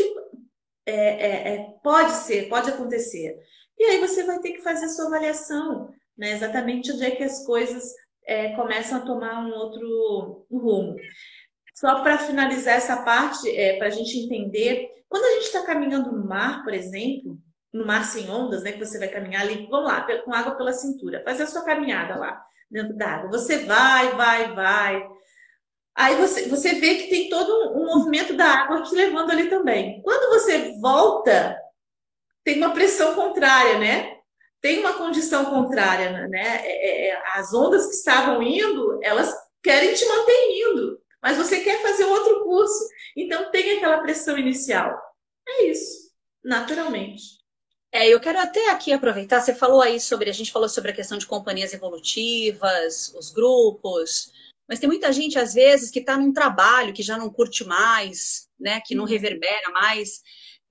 [0.85, 3.37] é, é, é, pode ser, pode acontecer.
[3.77, 6.31] E aí você vai ter que fazer a sua avaliação, né?
[6.31, 7.93] exatamente onde é que as coisas
[8.25, 10.95] é, começam a tomar um outro rumo.
[11.75, 16.11] Só para finalizar essa parte, é, para a gente entender, quando a gente está caminhando
[16.11, 17.39] no mar, por exemplo,
[17.73, 20.73] no mar sem ondas, né, que você vai caminhar ali, vamos lá, com água pela
[20.73, 23.29] cintura, fazer a sua caminhada lá dentro da água.
[23.29, 25.07] Você vai, vai, vai.
[25.95, 30.01] Aí você, você vê que tem todo um, movimento da água te levando ali também.
[30.01, 31.57] Quando você volta,
[32.43, 34.17] tem uma pressão contrária, né?
[34.59, 36.57] Tem uma condição contrária, né?
[36.61, 41.61] É, é, é as ondas que estavam indo, elas querem te manter indo, mas você
[41.61, 42.85] quer fazer outro curso.
[43.15, 45.04] Então tem aquela pressão inicial.
[45.47, 46.11] É isso,
[46.43, 47.39] naturalmente.
[47.91, 50.93] É, eu quero até aqui aproveitar, você falou aí sobre, a gente falou sobre a
[50.93, 54.31] questão de companhias evolutivas, os grupos,
[54.67, 58.47] mas tem muita gente, às vezes, que está num trabalho que já não curte mais,
[58.59, 59.09] né, que não uhum.
[59.09, 60.21] reverbera mais.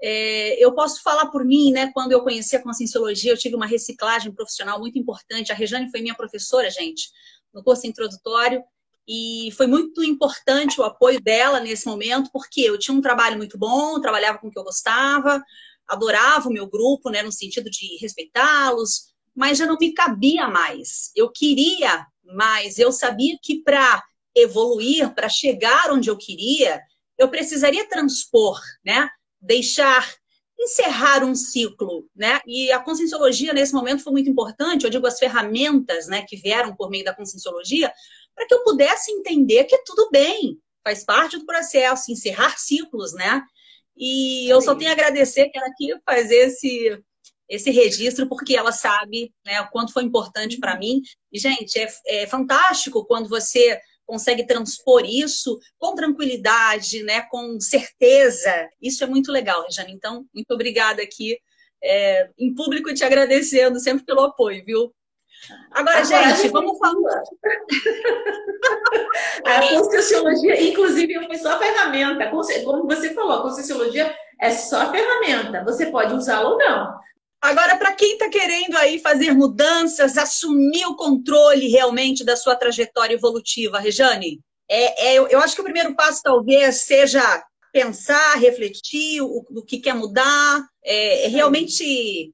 [0.03, 3.67] É, eu posso falar por mim, né, quando eu conheci a Conscienciologia, eu tive uma
[3.67, 5.53] reciclagem profissional muito importante.
[5.53, 7.09] A Rejane foi minha professora, gente,
[7.53, 8.63] no curso introdutório,
[9.07, 13.59] e foi muito importante o apoio dela nesse momento, porque eu tinha um trabalho muito
[13.59, 15.43] bom, trabalhava com o que eu gostava,
[15.87, 21.11] adorava o meu grupo, né, no sentido de respeitá-los, mas já não me cabia mais.
[21.15, 24.03] Eu queria mais, eu sabia que para
[24.35, 26.81] evoluir, para chegar onde eu queria,
[27.19, 29.09] eu precisaria transpor, né,
[29.41, 30.15] deixar
[30.59, 32.41] encerrar um ciclo, né?
[32.47, 36.75] E a conscienciologia nesse momento foi muito importante, eu digo as ferramentas, né, que vieram
[36.75, 37.93] por meio da conscienciologia,
[38.35, 43.43] para que eu pudesse entender que tudo bem, faz parte do processo, encerrar ciclos, né?
[43.97, 47.01] E eu só tenho a agradecer que ela aqui fazer esse,
[47.49, 51.01] esse registro, porque ela sabe né, o quanto foi importante para mim.
[51.33, 58.69] E, gente, é, é fantástico quando você consegue transpor isso com tranquilidade, né, com certeza.
[58.83, 59.93] Isso é muito legal, Rejane.
[59.93, 61.39] Então, muito obrigada aqui
[61.83, 64.95] é, em público te agradecendo sempre pelo apoio, viu?
[65.71, 67.23] Agora, gente, vamos falar.
[69.45, 72.31] a Conscienciologia, inclusive, foi só ferramenta.
[72.31, 72.43] Como
[72.87, 75.63] você falou, a Conscienciologia é só ferramenta.
[75.65, 76.95] Você pode usá-la ou não.
[77.41, 83.15] Agora, para quem está querendo aí fazer mudanças, assumir o controle realmente da sua trajetória
[83.15, 89.45] evolutiva, Rejane, é, é, eu acho que o primeiro passo talvez seja pensar, refletir o,
[89.51, 92.33] o que quer mudar, é, é realmente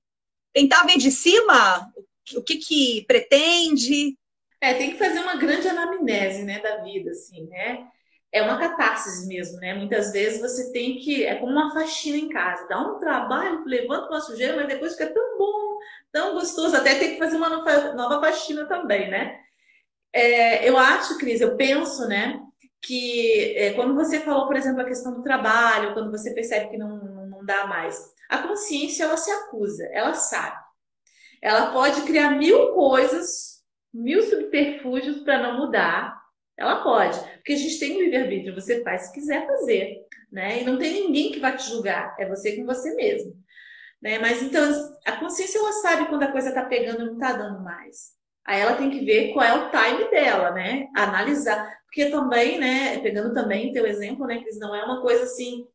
[0.53, 1.91] tentar ver de cima
[2.37, 4.17] o que, que pretende?
[4.61, 7.87] É, tem que fazer uma grande anamnese, né, da vida, assim, né?
[8.33, 9.75] É uma catarse mesmo, né?
[9.75, 11.25] Muitas vezes você tem que.
[11.25, 12.69] É como uma faxina em casa.
[12.69, 15.79] Dá um trabalho, levanta uma sujeira, mas depois fica tão bom,
[16.13, 16.77] tão gostoso.
[16.77, 19.41] Até tem que fazer uma nova faxina também, né?
[20.13, 22.41] É, eu acho, Cris, eu penso, né?
[22.83, 26.79] Que é, quando você falou, por exemplo, a questão do trabalho, quando você percebe que
[26.79, 30.57] não, não dá mais, a consciência ela se acusa, ela sabe.
[31.43, 36.21] Ela pode criar mil coisas, mil subterfúgios para não mudar.
[36.57, 39.97] Ela pode, porque a gente tem um livre-arbítrio, você faz se quiser fazer,
[40.31, 40.61] né?
[40.61, 43.33] E não tem ninguém que vai te julgar, é você com você mesmo.
[44.03, 44.19] Né?
[44.19, 44.63] Mas então
[45.07, 48.19] a consciência ela sabe quando a coisa está pegando e não está dando mais.
[48.47, 50.89] Aí ela tem que ver qual é o time dela, né?
[50.97, 51.79] Analisar.
[51.85, 52.99] Porque também, né?
[52.99, 54.59] Pegando também teu exemplo, né, Cris?
[54.59, 55.67] Não é uma coisa assim.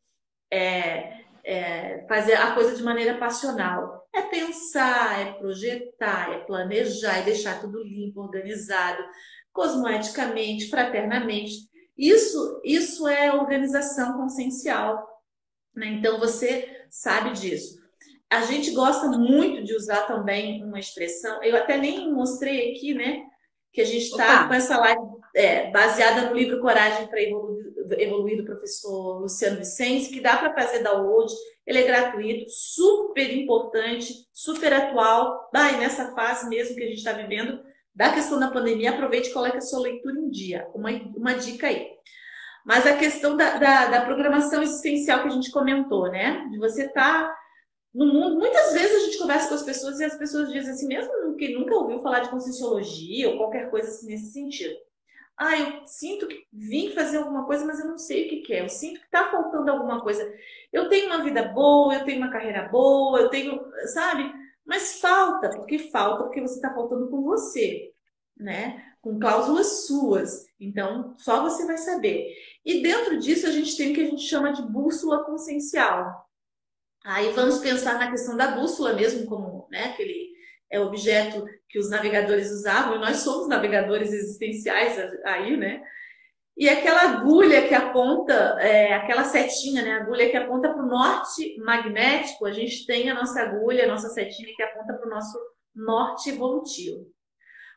[0.51, 4.03] É, é, fazer a coisa de maneira passional.
[4.13, 9.03] É pensar, é projetar, é planejar, é deixar tudo limpo, organizado,
[9.53, 11.53] cosmoeticamente, fraternamente.
[11.95, 15.07] Isso, isso é organização consciencial.
[15.75, 15.87] Né?
[15.87, 17.75] Então você sabe disso.
[18.29, 23.23] A gente gosta muito de usar também uma expressão, eu até nem mostrei aqui, né?
[23.71, 25.01] Que a gente está com essa live
[25.35, 27.21] é, baseada no livro Coragem para
[27.93, 31.31] Evoluir, do professor Luciano Vicente, que dá para fazer download,
[31.65, 37.13] ele é gratuito, super importante, super atual, vai nessa fase mesmo que a gente está
[37.13, 37.59] vivendo
[37.93, 41.67] da questão da pandemia, aproveite e coloque a sua leitura em dia, uma, uma dica
[41.67, 41.87] aí.
[42.65, 46.47] Mas a questão da, da, da programação existencial que a gente comentou, né?
[46.51, 47.35] De você estar tá
[47.93, 50.87] no mundo, muitas vezes a gente conversa com as pessoas e as pessoas dizem assim,
[50.87, 54.75] mesmo que nunca ouviu falar de conscienciologia ou qualquer coisa assim nesse sentido.
[55.37, 58.53] Ah, eu sinto que vim fazer alguma coisa, mas eu não sei o que, que
[58.53, 58.61] é.
[58.61, 60.23] Eu sinto que está faltando alguma coisa.
[60.71, 63.59] Eu tenho uma vida boa, eu tenho uma carreira boa, eu tenho,
[63.93, 64.31] sabe?
[64.65, 67.93] Mas falta, porque falta, porque você está faltando com você,
[68.37, 68.93] né?
[69.01, 70.47] Com cláusulas suas.
[70.59, 72.33] Então, só você vai saber.
[72.63, 76.25] E dentro disso, a gente tem o que a gente chama de bússola consciencial.
[77.03, 80.34] Aí vamos pensar na questão da bússola mesmo, como né, aquele
[80.75, 85.81] é objeto que os navegadores usavam, e nós somos navegadores existenciais aí, né?
[86.57, 89.93] E aquela agulha que aponta, é, aquela setinha, né?
[89.93, 94.09] Agulha que aponta para o norte magnético, a gente tem a nossa agulha, a nossa
[94.09, 95.37] setinha que aponta para o nosso
[95.75, 97.05] norte evolutivo.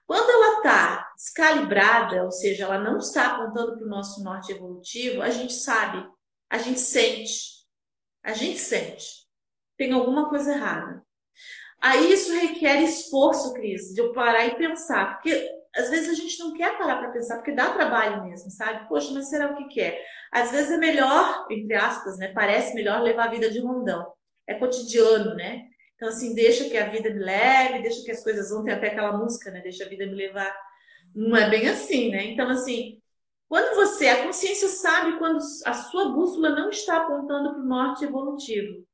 [0.07, 5.20] Quando ela está descalibrada, ou seja, ela não está apontando para o nosso norte evolutivo,
[5.20, 6.09] a gente sabe,
[6.49, 7.66] a gente sente,
[8.22, 9.26] a gente sente.
[9.76, 11.03] Tem alguma coisa errada.
[11.81, 16.39] Aí isso requer esforço, Cris, de eu parar e pensar, porque às vezes a gente
[16.41, 18.89] não quer parar para pensar, porque dá trabalho mesmo, sabe?
[18.89, 19.95] Poxa, mas será o que quer?
[19.95, 20.05] É?
[20.33, 22.33] Às vezes é melhor, entre aspas, né?
[22.33, 24.12] Parece melhor levar a vida de rondão.
[24.47, 25.62] É cotidiano, né?
[25.95, 28.64] Então, assim, deixa que a vida me leve, deixa que as coisas vão.
[28.64, 29.61] Tem até aquela música, né?
[29.61, 30.55] Deixa a vida me levar.
[31.14, 32.24] Não é bem assim, né?
[32.24, 33.01] Então, assim,
[33.49, 38.05] quando você, a consciência sabe quando a sua bússola não está apontando para o norte
[38.05, 38.85] evolutivo.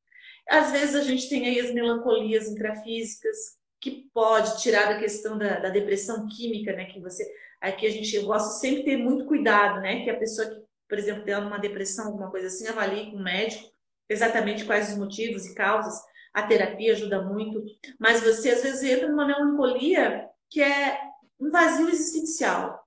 [0.48, 3.36] Às vezes a gente tem aí as melancolias intrafísicas,
[3.80, 6.86] que pode tirar da questão da, da depressão química, né?
[6.86, 7.24] Que você.
[7.60, 10.04] Aqui a gente eu gosto sempre de ter muito cuidado, né?
[10.04, 13.22] Que a pessoa que, por exemplo, tem uma depressão, alguma coisa assim, avalie com o
[13.22, 13.74] médico
[14.08, 15.94] exatamente quais os motivos e causas.
[16.32, 17.62] A terapia ajuda muito,
[17.98, 20.98] mas você às vezes entra numa melancolia que é
[21.38, 22.84] um vazio existencial,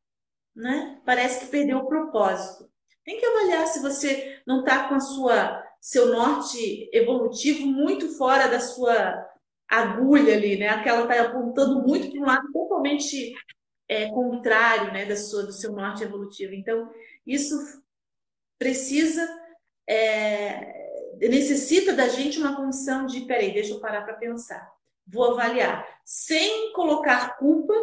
[0.55, 0.99] né?
[1.05, 2.69] Parece que perdeu o propósito.
[3.05, 8.49] Tem que avaliar se você não está com a sua seu norte evolutivo muito fora
[8.49, 9.25] da sua
[9.69, 10.67] agulha ali, né?
[10.67, 13.33] Aquela está apontando muito para um lado totalmente
[13.87, 16.53] é, contrário, né, da sua, do seu norte evolutivo.
[16.53, 16.91] Então,
[17.25, 17.55] isso
[18.59, 19.25] precisa,
[19.87, 24.69] é, necessita da gente uma condição de, peraí, deixa eu parar para pensar,
[25.07, 27.73] vou avaliar, sem colocar culpa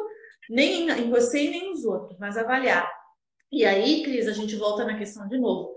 [0.51, 2.87] nem em você e nem nos outros, mas avaliar.
[3.51, 5.74] E aí, Cris, a gente volta na questão de novo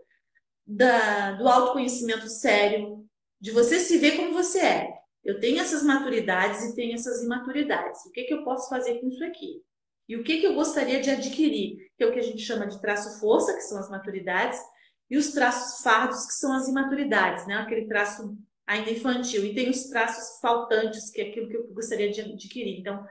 [0.67, 3.05] da, do autoconhecimento sério,
[3.39, 4.93] de você se ver como você é.
[5.23, 8.05] Eu tenho essas maturidades e tenho essas imaturidades.
[8.05, 9.61] O que, que eu posso fazer com isso aqui?
[10.07, 11.77] E o que, que eu gostaria de adquirir?
[11.97, 14.59] Que é o que a gente chama de traço força, que são as maturidades,
[15.09, 17.55] e os traços fardos, que são as imaturidades, né?
[17.55, 19.45] Aquele traço ainda infantil.
[19.45, 22.79] E tem os traços faltantes, que é aquilo que eu gostaria de adquirir.
[22.79, 23.05] Então,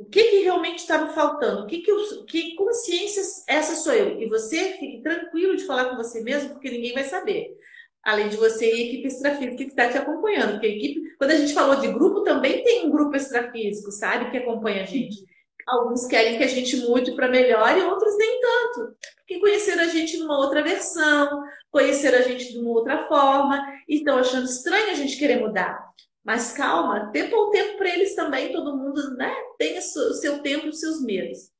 [0.00, 1.62] o que, que realmente está me faltando?
[1.62, 4.18] O que, que, eu, que consciência essa sou eu?
[4.20, 7.54] E você fique tranquilo de falar com você mesmo, porque ninguém vai saber.
[8.02, 10.52] Além de você e a equipe extrafísica que está te acompanhando.
[10.52, 14.30] Porque a equipe, quando a gente falou de grupo, também tem um grupo extrafísico, sabe?
[14.30, 15.22] Que acompanha a gente.
[15.68, 18.96] Alguns querem que a gente mude para melhor e outros nem tanto.
[19.18, 23.96] Porque conheceram a gente numa outra versão, conheceram a gente de uma outra forma, e
[23.96, 25.78] estão achando estranho a gente querer mudar.
[26.24, 30.66] Mas calma, tempo ao tempo para eles também, todo mundo né, tem o seu tempo
[30.66, 31.50] e os seus medos.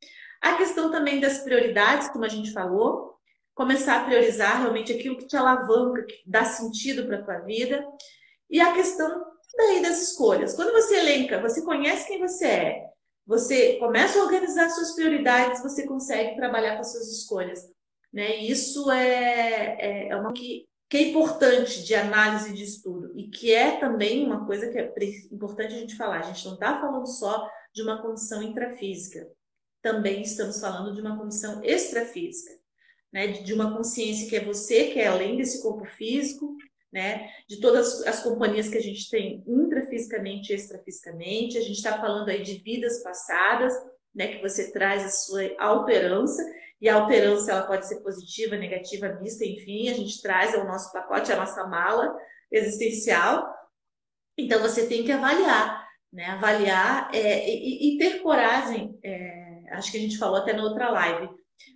[0.41, 3.15] A questão também das prioridades, como a gente falou,
[3.55, 7.85] começar a priorizar realmente aquilo que te alavanca, que dá sentido para a tua vida.
[8.49, 9.25] E a questão
[9.57, 10.55] daí das escolhas.
[10.55, 12.91] Quando você elenca, você conhece quem você é,
[13.27, 17.61] você começa a organizar suas prioridades, você consegue trabalhar com as suas escolhas.
[18.13, 18.41] Né?
[18.41, 23.29] E isso é, é, é uma que que é importante de análise de estudo e
[23.29, 24.93] que é também uma coisa que é
[25.31, 26.19] importante a gente falar.
[26.19, 29.31] A gente não está falando só de uma condição intrafísica,
[29.81, 32.51] também estamos falando de uma condição extrafísica,
[33.13, 33.29] né?
[33.29, 36.57] de uma consciência que é você, que é além desse corpo físico,
[36.93, 37.31] né?
[37.49, 41.57] de todas as companhias que a gente tem intrafisicamente e extrafisicamente.
[41.57, 43.73] A gente está falando aí de vidas passadas,
[44.13, 44.27] né?
[44.27, 46.43] que você traz a sua alterança
[46.81, 50.91] e a alterância ela pode ser positiva, negativa, mista, enfim, a gente traz ao nosso
[50.93, 52.17] pacote, a nossa mala
[52.51, 53.47] existencial.
[54.39, 56.25] Então você tem que avaliar, né?
[56.27, 58.99] Avaliar é, e, e, ter coragem.
[59.05, 61.29] É, acho que a gente falou até na outra live.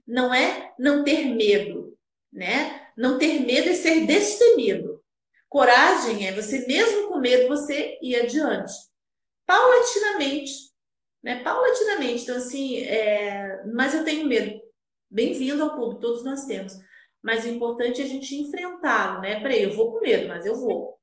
[0.07, 1.95] Não é não ter medo,
[2.33, 2.89] né?
[2.97, 5.03] Não ter medo é ser destemido.
[5.51, 8.73] Coragem é você mesmo com medo você ir adiante,
[9.47, 10.53] paulatinamente,
[11.23, 11.43] né?
[11.43, 12.23] Paulatinamente.
[12.23, 14.64] Então assim, é, mas eu tenho medo
[15.15, 16.77] bem-vindo ao clube, todos nós temos.
[17.23, 19.41] Mas o importante é a gente enfrentá-lo, né?
[19.41, 20.99] Peraí, eu vou com medo, mas eu vou.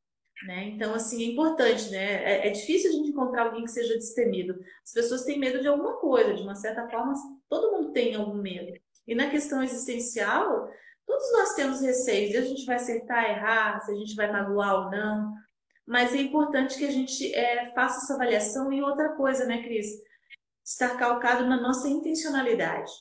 [0.46, 0.66] Né?
[0.70, 2.24] Então, assim, é importante, né?
[2.24, 4.60] É, é, difícil a gente encontrar alguém que seja destemido.
[4.84, 7.14] As pessoas têm medo de alguma coisa, de uma certa forma,
[7.48, 8.78] todo mundo tem algum medo.
[9.08, 10.70] E na questão existencial,
[11.06, 14.86] todos nós temos receios, e a gente vai acertar, errar, se a gente vai magoar
[14.86, 15.34] ou não.
[15.86, 19.88] Mas é importante que a gente é, faça essa avaliação e outra coisa, né, Cris?
[20.64, 22.92] Estar calcado na nossa intencionalidade.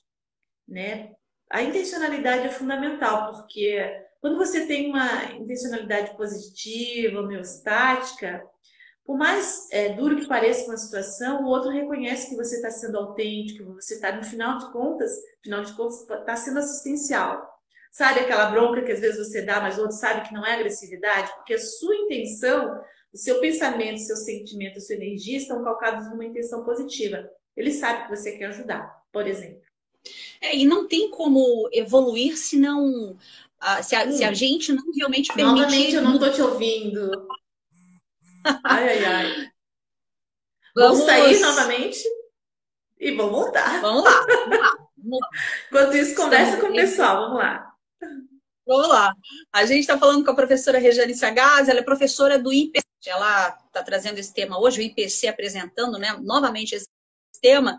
[0.71, 1.13] Né?
[1.51, 3.85] A intencionalidade é fundamental, porque
[4.21, 8.43] quando você tem uma intencionalidade positiva, homeostática,
[9.05, 12.97] por mais é, duro que pareça uma situação, o outro reconhece que você está sendo
[12.97, 15.11] autêntico, você está, no final de contas,
[15.43, 17.45] final de contas, está sendo assistencial.
[17.91, 20.55] Sabe aquela bronca que às vezes você dá, mas o outro sabe que não é
[20.55, 21.33] agressividade?
[21.35, 22.81] Porque a sua intenção,
[23.13, 27.29] o seu pensamento, o seu sentimento, a sua energia estão calcados numa intenção positiva.
[27.57, 29.70] Ele sabe que você quer ajudar, por exemplo.
[30.41, 33.17] É, e não tem como evoluir se não.
[33.83, 34.13] Se, a, hum.
[34.13, 35.61] se, a, gente não realmente permitir.
[35.61, 37.29] Novamente, eu não estou te ouvindo.
[38.65, 39.51] Ai, ai, ai.
[40.75, 42.03] Vamos, vamos sair novamente
[42.99, 43.83] e vamos voltar.
[43.83, 44.27] Vamos lá.
[44.27, 44.77] Vamos lá.
[44.97, 45.29] Vamos lá.
[45.69, 47.23] Enquanto isso, conversa Estamos com o pessoal.
[47.23, 47.75] Vamos lá.
[48.67, 49.15] Vamos lá.
[49.53, 52.85] A gente está falando com a professora Regiane Sagaz, ela é professora do IPC.
[53.07, 56.87] Ela está trazendo esse tema hoje, o IPC apresentando né, novamente esse
[57.41, 57.79] tema,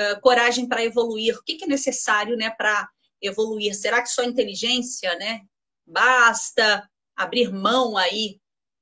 [0.00, 1.36] uh, coragem para evoluir.
[1.36, 2.88] O que, que é necessário né, para
[3.20, 3.74] evoluir?
[3.74, 5.40] Será que só inteligência né,
[5.86, 6.88] basta?
[7.16, 8.40] Abrir mão aí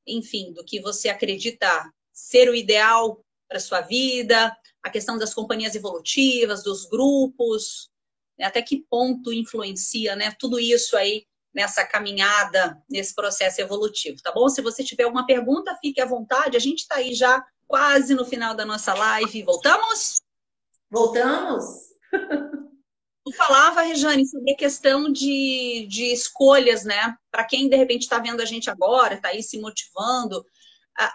[0.08, 1.68] enfim, do que você acredita
[2.12, 7.90] ser o ideal para sua vida, a questão das companhias evolutivas, dos grupos,
[8.38, 8.46] né?
[8.46, 10.34] até que ponto influencia, né?
[10.38, 14.48] Tudo isso aí nessa caminhada, nesse processo evolutivo, tá bom?
[14.48, 16.56] Se você tiver alguma pergunta, fique à vontade.
[16.56, 19.42] A gente está aí já quase no final da nossa live.
[19.42, 20.20] Voltamos?
[20.90, 21.64] Voltamos.
[23.24, 27.14] Tu falava, Rejane, sobre a questão de, de escolhas, né?
[27.30, 30.42] Para quem de repente está vendo a gente agora, está aí se motivando,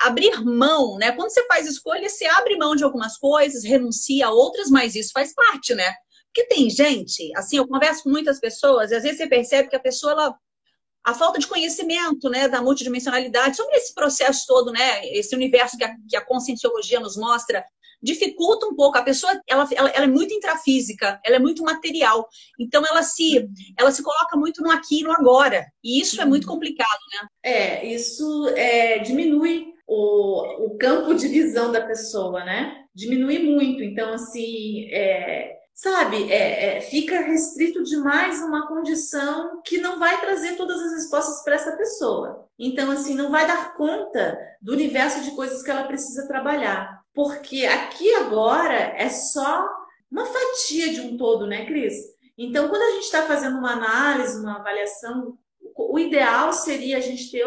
[0.02, 1.12] abrir mão, né?
[1.12, 5.12] Quando você faz escolha, você abre mão de algumas coisas, renuncia a outras, mas isso
[5.12, 5.94] faz parte, né?
[6.28, 9.76] Porque tem gente, assim, eu converso com muitas pessoas, e às vezes você percebe que
[9.76, 10.36] a pessoa, ela,
[11.04, 15.84] a falta de conhecimento, né, da multidimensionalidade, sobre esse processo todo, né, esse universo que
[15.84, 17.64] a, que a conscienciologia nos mostra,
[18.04, 18.98] dificulta um pouco.
[18.98, 22.28] A pessoa, ela, ela, ela, é muito intrafísica, ela é muito material.
[22.60, 23.48] Então, ela se,
[23.80, 25.66] ela se coloca muito no aqui e no agora.
[25.84, 27.28] E isso é muito complicado, né?
[27.42, 32.84] É, isso é, diminui o, o campo de visão da pessoa, né?
[32.94, 33.82] Diminui muito.
[33.82, 40.56] Então, assim, é, sabe, é, é, fica restrito demais uma condição que não vai trazer
[40.56, 42.48] todas as respostas para essa pessoa.
[42.60, 47.66] Então, assim, não vai dar conta do universo de coisas que ela precisa trabalhar porque
[47.66, 49.70] aqui agora é só
[50.10, 51.96] uma fatia de um todo, né, Cris?
[52.38, 55.38] Então, quando a gente está fazendo uma análise, uma avaliação,
[55.76, 57.46] o ideal seria a gente ter.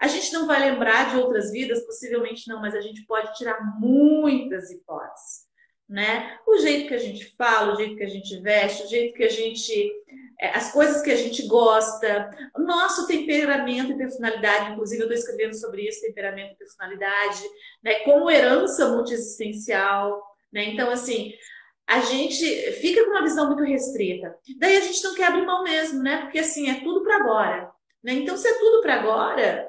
[0.00, 3.60] A gente não vai lembrar de outras vidas, possivelmente não, mas a gente pode tirar
[3.78, 5.46] muitas hipóteses,
[5.88, 6.38] né?
[6.46, 9.24] O jeito que a gente fala, o jeito que a gente veste, o jeito que
[9.24, 9.92] a gente
[10.40, 15.88] as coisas que a gente gosta, nosso temperamento e personalidade, inclusive eu estou escrevendo sobre
[15.88, 17.42] isso, temperamento e personalidade,
[17.82, 20.22] né, como herança multiexistencial,
[20.52, 20.64] né?
[20.66, 21.32] Então, assim,
[21.86, 24.34] a gente fica com uma visão muito restrita.
[24.58, 26.22] Daí a gente não quer abrir mão mesmo, né?
[26.22, 27.70] Porque assim, é tudo para agora.
[28.02, 28.14] Né?
[28.14, 29.68] Então, se é tudo para agora,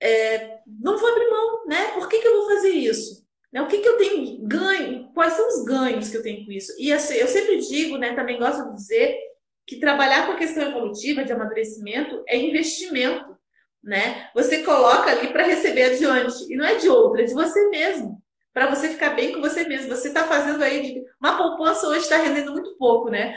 [0.00, 1.92] é, não vou abrir mão, né?
[1.94, 3.24] Por que, que eu vou fazer isso?
[3.52, 3.62] Né?
[3.62, 5.10] O que, que eu tenho ganho?
[5.14, 6.72] Quais são os ganhos que eu tenho com isso?
[6.78, 8.14] E assim, eu sempre digo, né?
[8.14, 9.18] Também gosto de dizer
[9.66, 13.36] que trabalhar com a questão evolutiva de amadurecimento é investimento,
[13.82, 14.30] né?
[14.34, 18.22] Você coloca ali para receber adiante e não é de outra, é de você mesmo,
[18.52, 19.88] para você ficar bem com você mesmo.
[19.88, 23.36] Você está fazendo aí uma poupança hoje está rendendo muito pouco, né?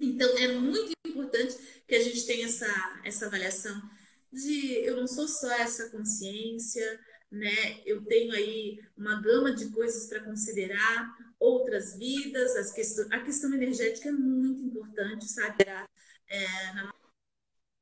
[0.00, 1.56] Então é muito importante
[1.86, 2.66] que a gente tenha essa
[3.04, 3.74] essa avaliação
[4.32, 7.00] de eu não sou só essa consciência,
[7.30, 7.80] né?
[7.84, 13.52] Eu tenho aí uma gama de coisas para considerar, outras vidas, as questões, a questão
[13.52, 15.64] energética é muito importante, sabe?
[16.28, 16.92] É, na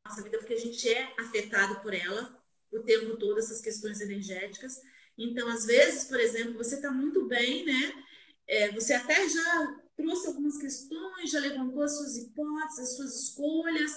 [0.07, 2.37] nossa vida, porque a gente é afetado por ela
[2.73, 4.81] o tempo todo, essas questões energéticas.
[5.17, 8.05] Então, às vezes, por exemplo, você está muito bem, né?
[8.47, 13.93] É, você até já trouxe algumas questões, já levantou as suas hipóteses, as suas escolhas,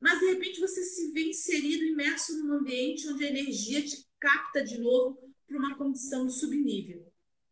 [0.00, 4.62] mas de repente você se vê inserido, imerso num ambiente onde a energia te capta
[4.62, 7.08] de novo para uma condição subnível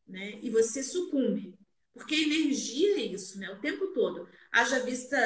[0.06, 0.38] né?
[0.42, 1.54] E você sucumbe.
[1.92, 3.50] Porque energia é isso, né?
[3.50, 4.28] O tempo todo.
[4.52, 5.16] Haja vista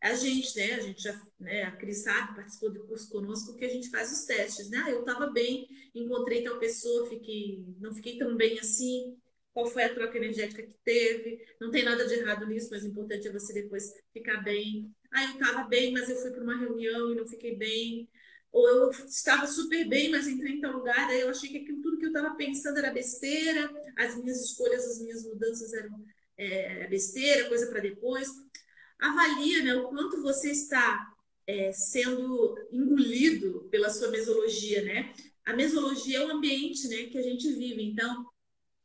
[0.00, 0.74] a gente, né?
[0.74, 1.62] A gente já, né?
[1.64, 4.82] A Cris sabe, participou do curso conosco, que a gente faz os testes, né?
[4.84, 9.16] Ah, eu estava bem, encontrei tal pessoa, fiquei, não fiquei tão bem assim.
[9.52, 11.38] Qual foi a troca energética que teve?
[11.58, 14.92] Não tem nada de errado nisso, mas o importante é você depois ficar bem.
[15.10, 18.08] Ah, eu estava bem, mas eu fui para uma reunião e não fiquei bem
[18.56, 21.82] ou eu estava super bem, mas entrei em tal lugar, daí eu achei que aquilo
[21.82, 26.02] tudo que eu estava pensando era besteira, as minhas escolhas, as minhas mudanças eram
[26.38, 28.30] é, besteira, coisa para depois.
[28.98, 31.06] Avalia né, o quanto você está
[31.46, 35.12] é, sendo engolido pela sua mesologia, né?
[35.44, 38.26] A mesologia é o ambiente né, que a gente vive, então,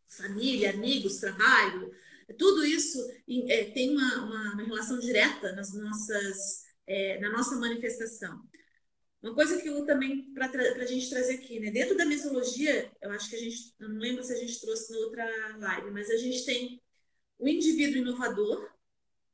[0.06, 1.90] família, amigos, trabalho,
[2.38, 3.00] tudo isso
[3.48, 8.52] é, tem uma, uma, uma, relação direta nas nossas, é, na nossa manifestação.
[9.22, 11.70] Uma coisa que eu também, para a gente trazer aqui, né?
[11.70, 14.92] Dentro da mesologia, eu acho que a gente, eu não lembro se a gente trouxe
[14.92, 16.82] na outra live, mas a gente tem
[17.38, 18.68] o indivíduo inovador,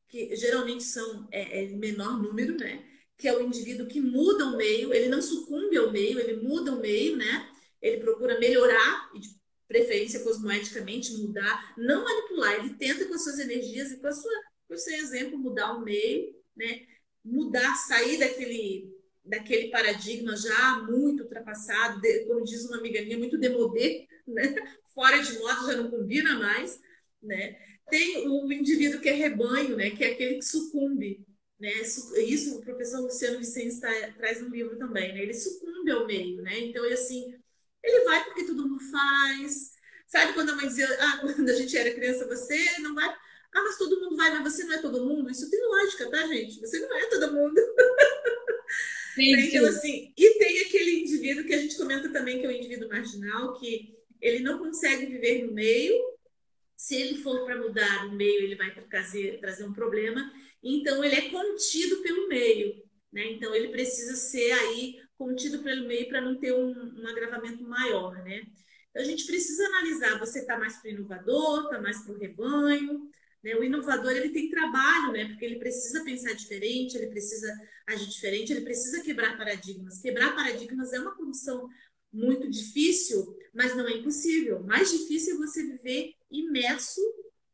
[0.10, 2.86] que geralmente são é, é menor número, né?
[3.18, 6.74] Que é o indivíduo que muda o meio, ele não sucumbe ao meio, ele muda
[6.74, 7.50] o meio, né?
[7.82, 9.30] Ele procura melhorar e de
[9.68, 14.34] preferência cosmoeticamente mudar, não manipular, ele tenta com as suas energias e com a sua,
[14.68, 16.86] com o seu exemplo mudar o meio, né?
[17.24, 18.97] Mudar, sair daquele
[19.28, 24.56] daquele paradigma já muito ultrapassado, de, como diz uma amiga minha, muito demodé, né?
[24.94, 26.80] fora de moda, já não combina mais.
[27.22, 27.56] Né?
[27.90, 29.92] Tem o indivíduo que é rebanho, né?
[29.92, 31.26] que é aquele que sucumbe.
[31.60, 31.72] Né?
[32.18, 33.80] Isso o professor Luciano Vicente
[34.18, 35.14] traz no livro também.
[35.14, 35.22] Né?
[35.22, 36.42] Ele sucumbe ao meio.
[36.42, 36.60] Né?
[36.62, 37.32] Então, assim,
[37.84, 39.72] ele vai porque todo mundo faz.
[40.08, 43.08] Sabe quando a mãe dizia, ah, quando a gente era criança, você não vai.
[43.08, 45.30] Ah, mas todo mundo vai, mas você não é todo mundo?
[45.30, 46.60] Isso tem lógica, tá, gente?
[46.60, 47.56] Você não é todo mundo.
[49.24, 52.90] Então, assim, e tem aquele indivíduo que a gente comenta também, que é o indivíduo
[52.90, 55.96] marginal, que ele não consegue viver no meio.
[56.76, 60.32] Se ele for para mudar o meio, ele vai trazer, trazer um problema.
[60.64, 62.84] Então, ele é contido pelo meio.
[63.12, 63.32] Né?
[63.32, 68.14] Então, ele precisa ser aí contido pelo meio para não ter um, um agravamento maior.
[68.24, 68.44] Né?
[68.90, 72.20] Então, a gente precisa analisar: você está mais para o inovador, está mais para o
[72.20, 73.10] rebanho?
[73.56, 75.26] O inovador ele tem trabalho, né?
[75.26, 77.54] porque ele precisa pensar diferente, ele precisa
[77.88, 80.00] agir diferente, ele precisa quebrar paradigmas.
[80.02, 81.70] Quebrar paradigmas é uma condição
[82.12, 84.64] muito difícil, mas não é impossível.
[84.64, 87.02] Mais difícil é você viver imerso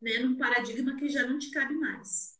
[0.01, 2.33] né, num paradigma que já não te cabe mais.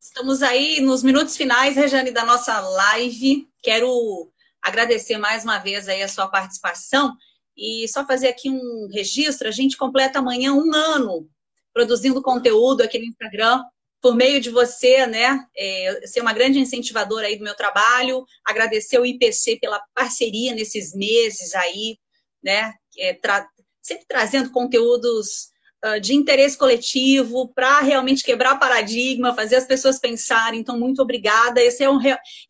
[0.00, 3.48] Estamos aí nos minutos finais, Rejane, da nossa live.
[3.62, 4.32] Quero
[4.62, 7.14] agradecer mais uma vez aí a sua participação
[7.56, 9.48] e só fazer aqui um registro.
[9.48, 11.28] A gente completa amanhã um ano
[11.72, 13.62] produzindo conteúdo aqui no Instagram,
[14.00, 18.98] por meio de você, né, é, ser uma grande incentivadora aí do meu trabalho, agradecer
[18.98, 21.98] o IPC pela parceria nesses meses aí,
[22.42, 23.46] né, é, tra
[23.82, 25.50] sempre trazendo conteúdos
[25.84, 30.60] uh, de interesse coletivo para realmente quebrar paradigma, fazer as pessoas pensarem.
[30.60, 31.62] Então, muito obrigada.
[31.62, 31.98] Esse é um,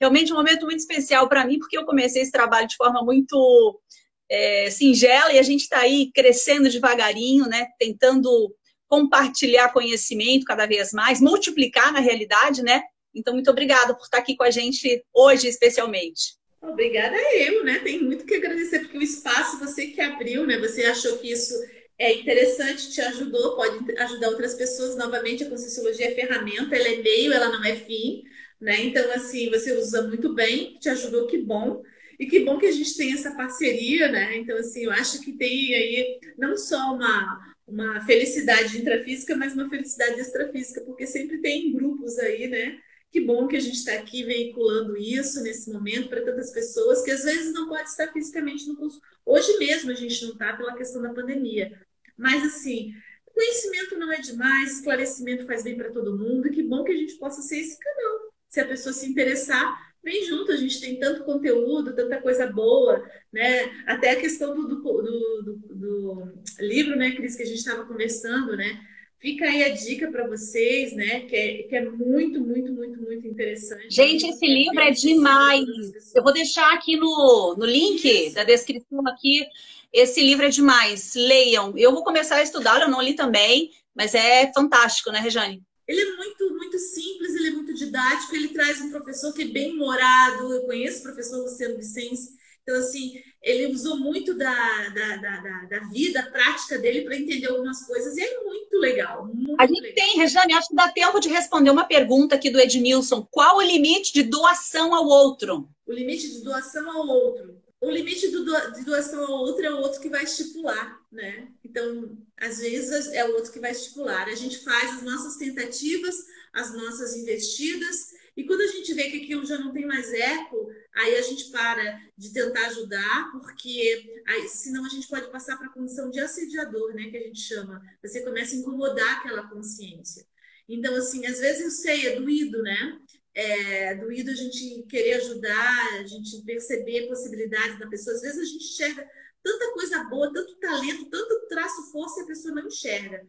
[0.00, 3.80] realmente um momento muito especial para mim, porque eu comecei esse trabalho de forma muito
[4.28, 8.54] é, singela e a gente está aí crescendo devagarinho, né, tentando
[8.90, 12.82] compartilhar conhecimento cada vez mais, multiplicar na realidade, né?
[13.14, 16.34] Então, muito obrigada por estar aqui com a gente hoje, especialmente.
[16.60, 17.78] Obrigada eu, né?
[17.78, 20.58] Tem muito que agradecer, porque o espaço você que abriu, né?
[20.58, 21.54] Você achou que isso
[21.96, 24.96] é interessante, te ajudou, pode ajudar outras pessoas.
[24.96, 28.24] Novamente, a Conscienciologia é ferramenta, ela é meio, ela não é fim,
[28.60, 28.82] né?
[28.82, 31.80] Então, assim, você usa muito bem, te ajudou, que bom.
[32.18, 34.36] E que bom que a gente tem essa parceria, né?
[34.36, 39.68] Então, assim, eu acho que tem aí não só uma uma felicidade intrafísica, mas uma
[39.68, 42.78] felicidade extrafísica, porque sempre tem grupos aí, né?
[43.10, 47.10] Que bom que a gente está aqui veiculando isso nesse momento para tantas pessoas que
[47.10, 49.00] às vezes não pode estar fisicamente no curso.
[49.26, 51.80] Hoje mesmo a gente não está pela questão da pandemia.
[52.16, 52.92] Mas assim,
[53.34, 57.14] conhecimento não é demais, esclarecimento faz bem para todo mundo, que bom que a gente
[57.14, 58.32] possa ser esse canal.
[58.48, 63.04] Se a pessoa se interessar, vem junto, a gente tem tanto conteúdo, tanta coisa boa,
[63.32, 63.70] né?
[63.86, 68.56] Até a questão do, do, do, do livro, né, Cris, que a gente estava conversando,
[68.56, 68.80] né?
[69.18, 71.20] Fica aí a dica para vocês, né?
[71.20, 73.90] Que é, que é muito, muito, muito, muito interessante.
[73.90, 75.66] Gente, esse livro é demais.
[76.14, 78.34] Eu vou deixar aqui no, no link Isso.
[78.34, 79.46] da descrição aqui.
[79.92, 81.14] Esse livro é demais.
[81.14, 81.74] Leiam.
[81.76, 85.62] Eu vou começar a estudar, eu não li também, mas é fantástico, né, Rejane?
[85.90, 89.46] Ele é muito, muito simples, ele é muito didático, ele traz um professor que é
[89.46, 90.54] bem humorado.
[90.54, 92.28] Eu conheço o professor Luciano Vicente.
[92.62, 97.84] Então, assim, ele usou muito da, da, da, da vida prática dele para entender algumas
[97.84, 99.26] coisas e é muito legal.
[99.26, 99.94] Muito a gente legal.
[99.96, 103.26] tem, Rejane, acho que dá tempo de responder uma pergunta aqui do Edmilson.
[103.28, 105.68] Qual o limite de doação ao outro?
[105.88, 107.59] O limite de doação ao outro.
[107.80, 111.48] O limite do, de doação ao outro é o outro que vai estipular, né?
[111.64, 114.28] Então, às vezes é o outro que vai estipular.
[114.28, 116.14] A gente faz as nossas tentativas,
[116.52, 120.70] as nossas investidas, e quando a gente vê que aquilo já não tem mais eco,
[120.94, 125.66] aí a gente para de tentar ajudar, porque aí, senão a gente pode passar para
[125.66, 127.10] a condição de assediador, né?
[127.10, 127.82] Que a gente chama.
[128.02, 130.24] Você começa a incomodar aquela consciência.
[130.68, 133.00] Então, assim, às vezes eu sei, é doído, né?
[133.34, 138.16] É doído a gente querer ajudar, a gente perceber possibilidades da pessoa.
[138.16, 139.08] Às vezes a gente enxerga
[139.42, 143.26] tanta coisa boa, tanto talento, tanto traço força e a pessoa não enxerga.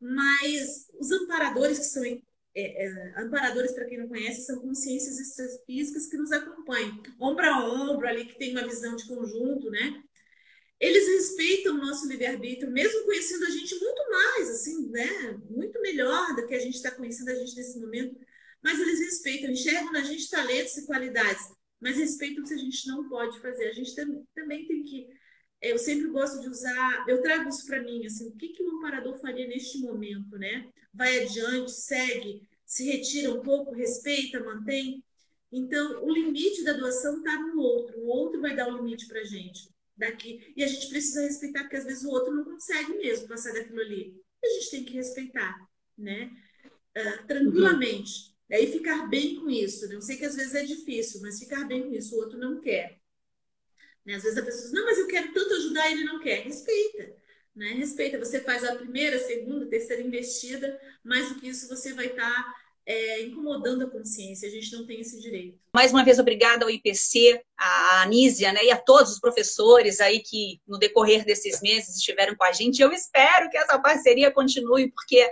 [0.00, 6.08] Mas os amparadores que são é, é, amparadores, para quem não conhece, são consciências extrafísicas
[6.08, 10.02] que nos acompanham, ombro a ombro, ali que tem uma visão de conjunto, né?
[10.80, 15.40] Eles respeitam o nosso livre-arbítrio, mesmo conhecendo a gente muito mais, assim, né?
[15.50, 18.18] Muito melhor do que a gente está conhecendo a gente nesse momento.
[18.62, 21.42] Mas eles respeitam, enxergam na gente talentos e qualidades,
[21.80, 23.68] mas respeitam se a gente não pode fazer.
[23.68, 25.06] A gente tam, também tem que.
[25.60, 28.76] Eu sempre gosto de usar, eu trago isso para mim, assim, o que, que o
[28.76, 30.68] amparador faria neste momento, né?
[30.94, 35.02] Vai adiante, segue, se retira um pouco, respeita, mantém.
[35.50, 39.20] Então, o limite da doação está no outro, o outro vai dar o limite para
[39.20, 40.52] a gente daqui.
[40.56, 43.80] E a gente precisa respeitar, porque às vezes o outro não consegue mesmo passar daquilo
[43.80, 44.14] ali.
[44.42, 45.58] A gente tem que respeitar,
[45.96, 46.30] né?
[46.96, 48.37] Uh, tranquilamente.
[48.50, 48.56] Uhum.
[48.56, 49.86] Aí ficar bem com isso.
[49.88, 49.94] Né?
[49.94, 52.60] Eu sei que às vezes é difícil, mas ficar bem com isso, o outro não
[52.60, 52.98] quer.
[54.04, 54.14] Né?
[54.14, 56.42] Às vezes a pessoa diz, não, mas eu quero tanto ajudar e ele não quer.
[56.42, 57.14] Respeita.
[57.54, 57.72] Né?
[57.72, 58.18] Respeita.
[58.18, 62.54] Você faz a primeira, segunda, terceira investida, mais do que isso você vai estar tá
[62.88, 64.48] é, incomodando a consciência.
[64.48, 65.58] A gente não tem esse direito.
[65.74, 70.20] Mais uma vez, obrigada ao IPC, à Anísia, né, e a todos os professores aí
[70.20, 72.80] que no decorrer desses meses estiveram com a gente.
[72.80, 75.30] Eu espero que essa parceria continue, porque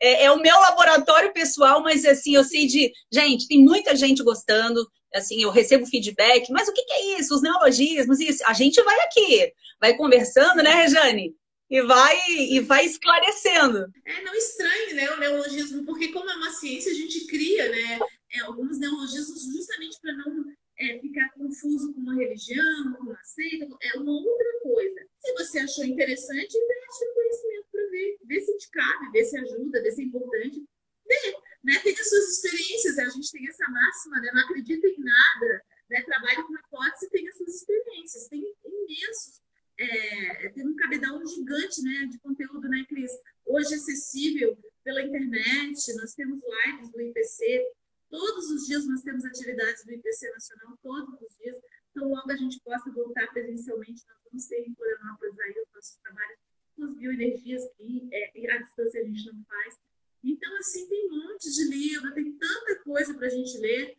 [0.00, 2.92] é, é, o meu laboratório pessoal, mas assim, eu sei de.
[3.12, 7.34] Gente, tem muita gente gostando, assim, eu recebo feedback, mas o que, que é isso?
[7.34, 8.42] Os neologismos, isso.
[8.46, 11.34] A gente vai aqui, vai conversando, né, Rejane?
[11.70, 13.86] e vai e vai esclarecendo.
[14.04, 17.98] É, não estranhe, né, o neologismo, porque como é uma ciência, a gente cria, né,
[18.32, 20.44] é, alguns neologismos justamente para não
[20.78, 25.06] é, ficar confuso com uma religião, com uma seita, é uma outra coisa.
[25.18, 29.38] Se você achou interessante, investe no conhecimento para ver, ver se te cabe, ver se
[29.38, 30.64] ajuda, ver se é importante.
[31.06, 34.98] Vê, né, tem as suas experiências, a gente tem essa máxima, né, não acredita em
[34.98, 39.40] nada, né, trabalha com hipótese tem as suas experiências, tem imensos
[39.78, 43.12] é, tem um cabedal gigante né, de conteúdo, né, Cris?
[43.46, 47.64] Hoje acessível pela internet, nós temos lives do IPC,
[48.10, 51.56] todos os dias nós temos atividades do IPC Nacional, todos os dias.
[51.90, 55.96] Então, logo a gente possa voltar presencialmente, nós vamos ter em Florianópolis aí os nossos
[55.96, 56.38] trabalhos
[56.76, 59.78] com as bioenergias que é, à distância a gente não faz.
[60.22, 63.96] Então, assim, tem um monte de livro, tem tanta coisa para a gente ler.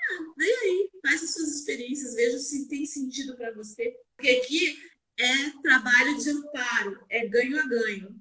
[0.00, 3.96] Ah, vem aí, faz as suas experiências, veja se tem sentido para você.
[4.16, 4.76] Porque aqui
[5.18, 8.18] é trabalho de amparo, é ganho a ganho.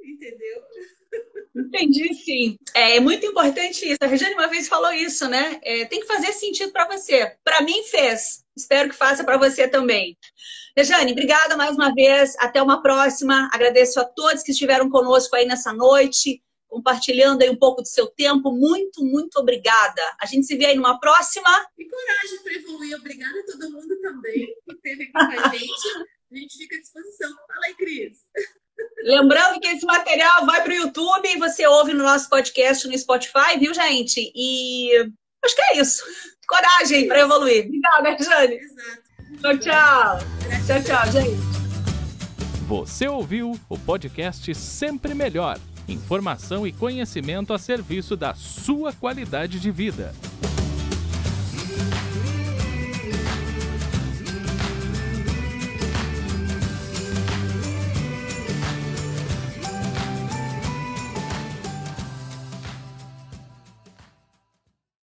[0.00, 0.62] Entendeu?
[1.58, 2.56] Entendi, sim.
[2.74, 3.98] É muito importante isso.
[4.00, 5.58] A Regiane uma vez falou isso, né?
[5.62, 7.36] É, tem que fazer sentido para você.
[7.42, 8.44] Para mim fez.
[8.56, 10.16] Espero que faça para você também.
[10.76, 12.36] Rejane, obrigada mais uma vez.
[12.38, 13.50] Até uma próxima.
[13.52, 18.06] Agradeço a todos que estiveram conosco aí nessa noite, compartilhando aí um pouco do seu
[18.06, 18.52] tempo.
[18.52, 20.02] Muito, muito obrigada.
[20.20, 21.66] A gente se vê aí numa próxima.
[21.76, 22.96] E coragem para evoluir.
[22.96, 26.08] Obrigada a todo mundo também que esteve aqui com a gente.
[26.30, 27.30] A gente fica à disposição.
[27.48, 28.18] Fala aí, Cris.
[29.04, 32.98] Lembrando que esse material vai para o YouTube e você ouve no nosso podcast no
[32.98, 34.30] Spotify, viu, gente?
[34.34, 34.90] E
[35.44, 36.02] acho que é isso.
[36.46, 37.66] Coragem para evoluir.
[37.66, 38.54] Obrigada, Jane.
[38.54, 39.08] Exato.
[39.40, 40.18] Tchau, tchau.
[40.66, 41.58] Tchau, tchau, gente.
[42.66, 45.58] Você ouviu o podcast Sempre Melhor.
[45.88, 50.12] Informação e conhecimento a serviço da sua qualidade de vida.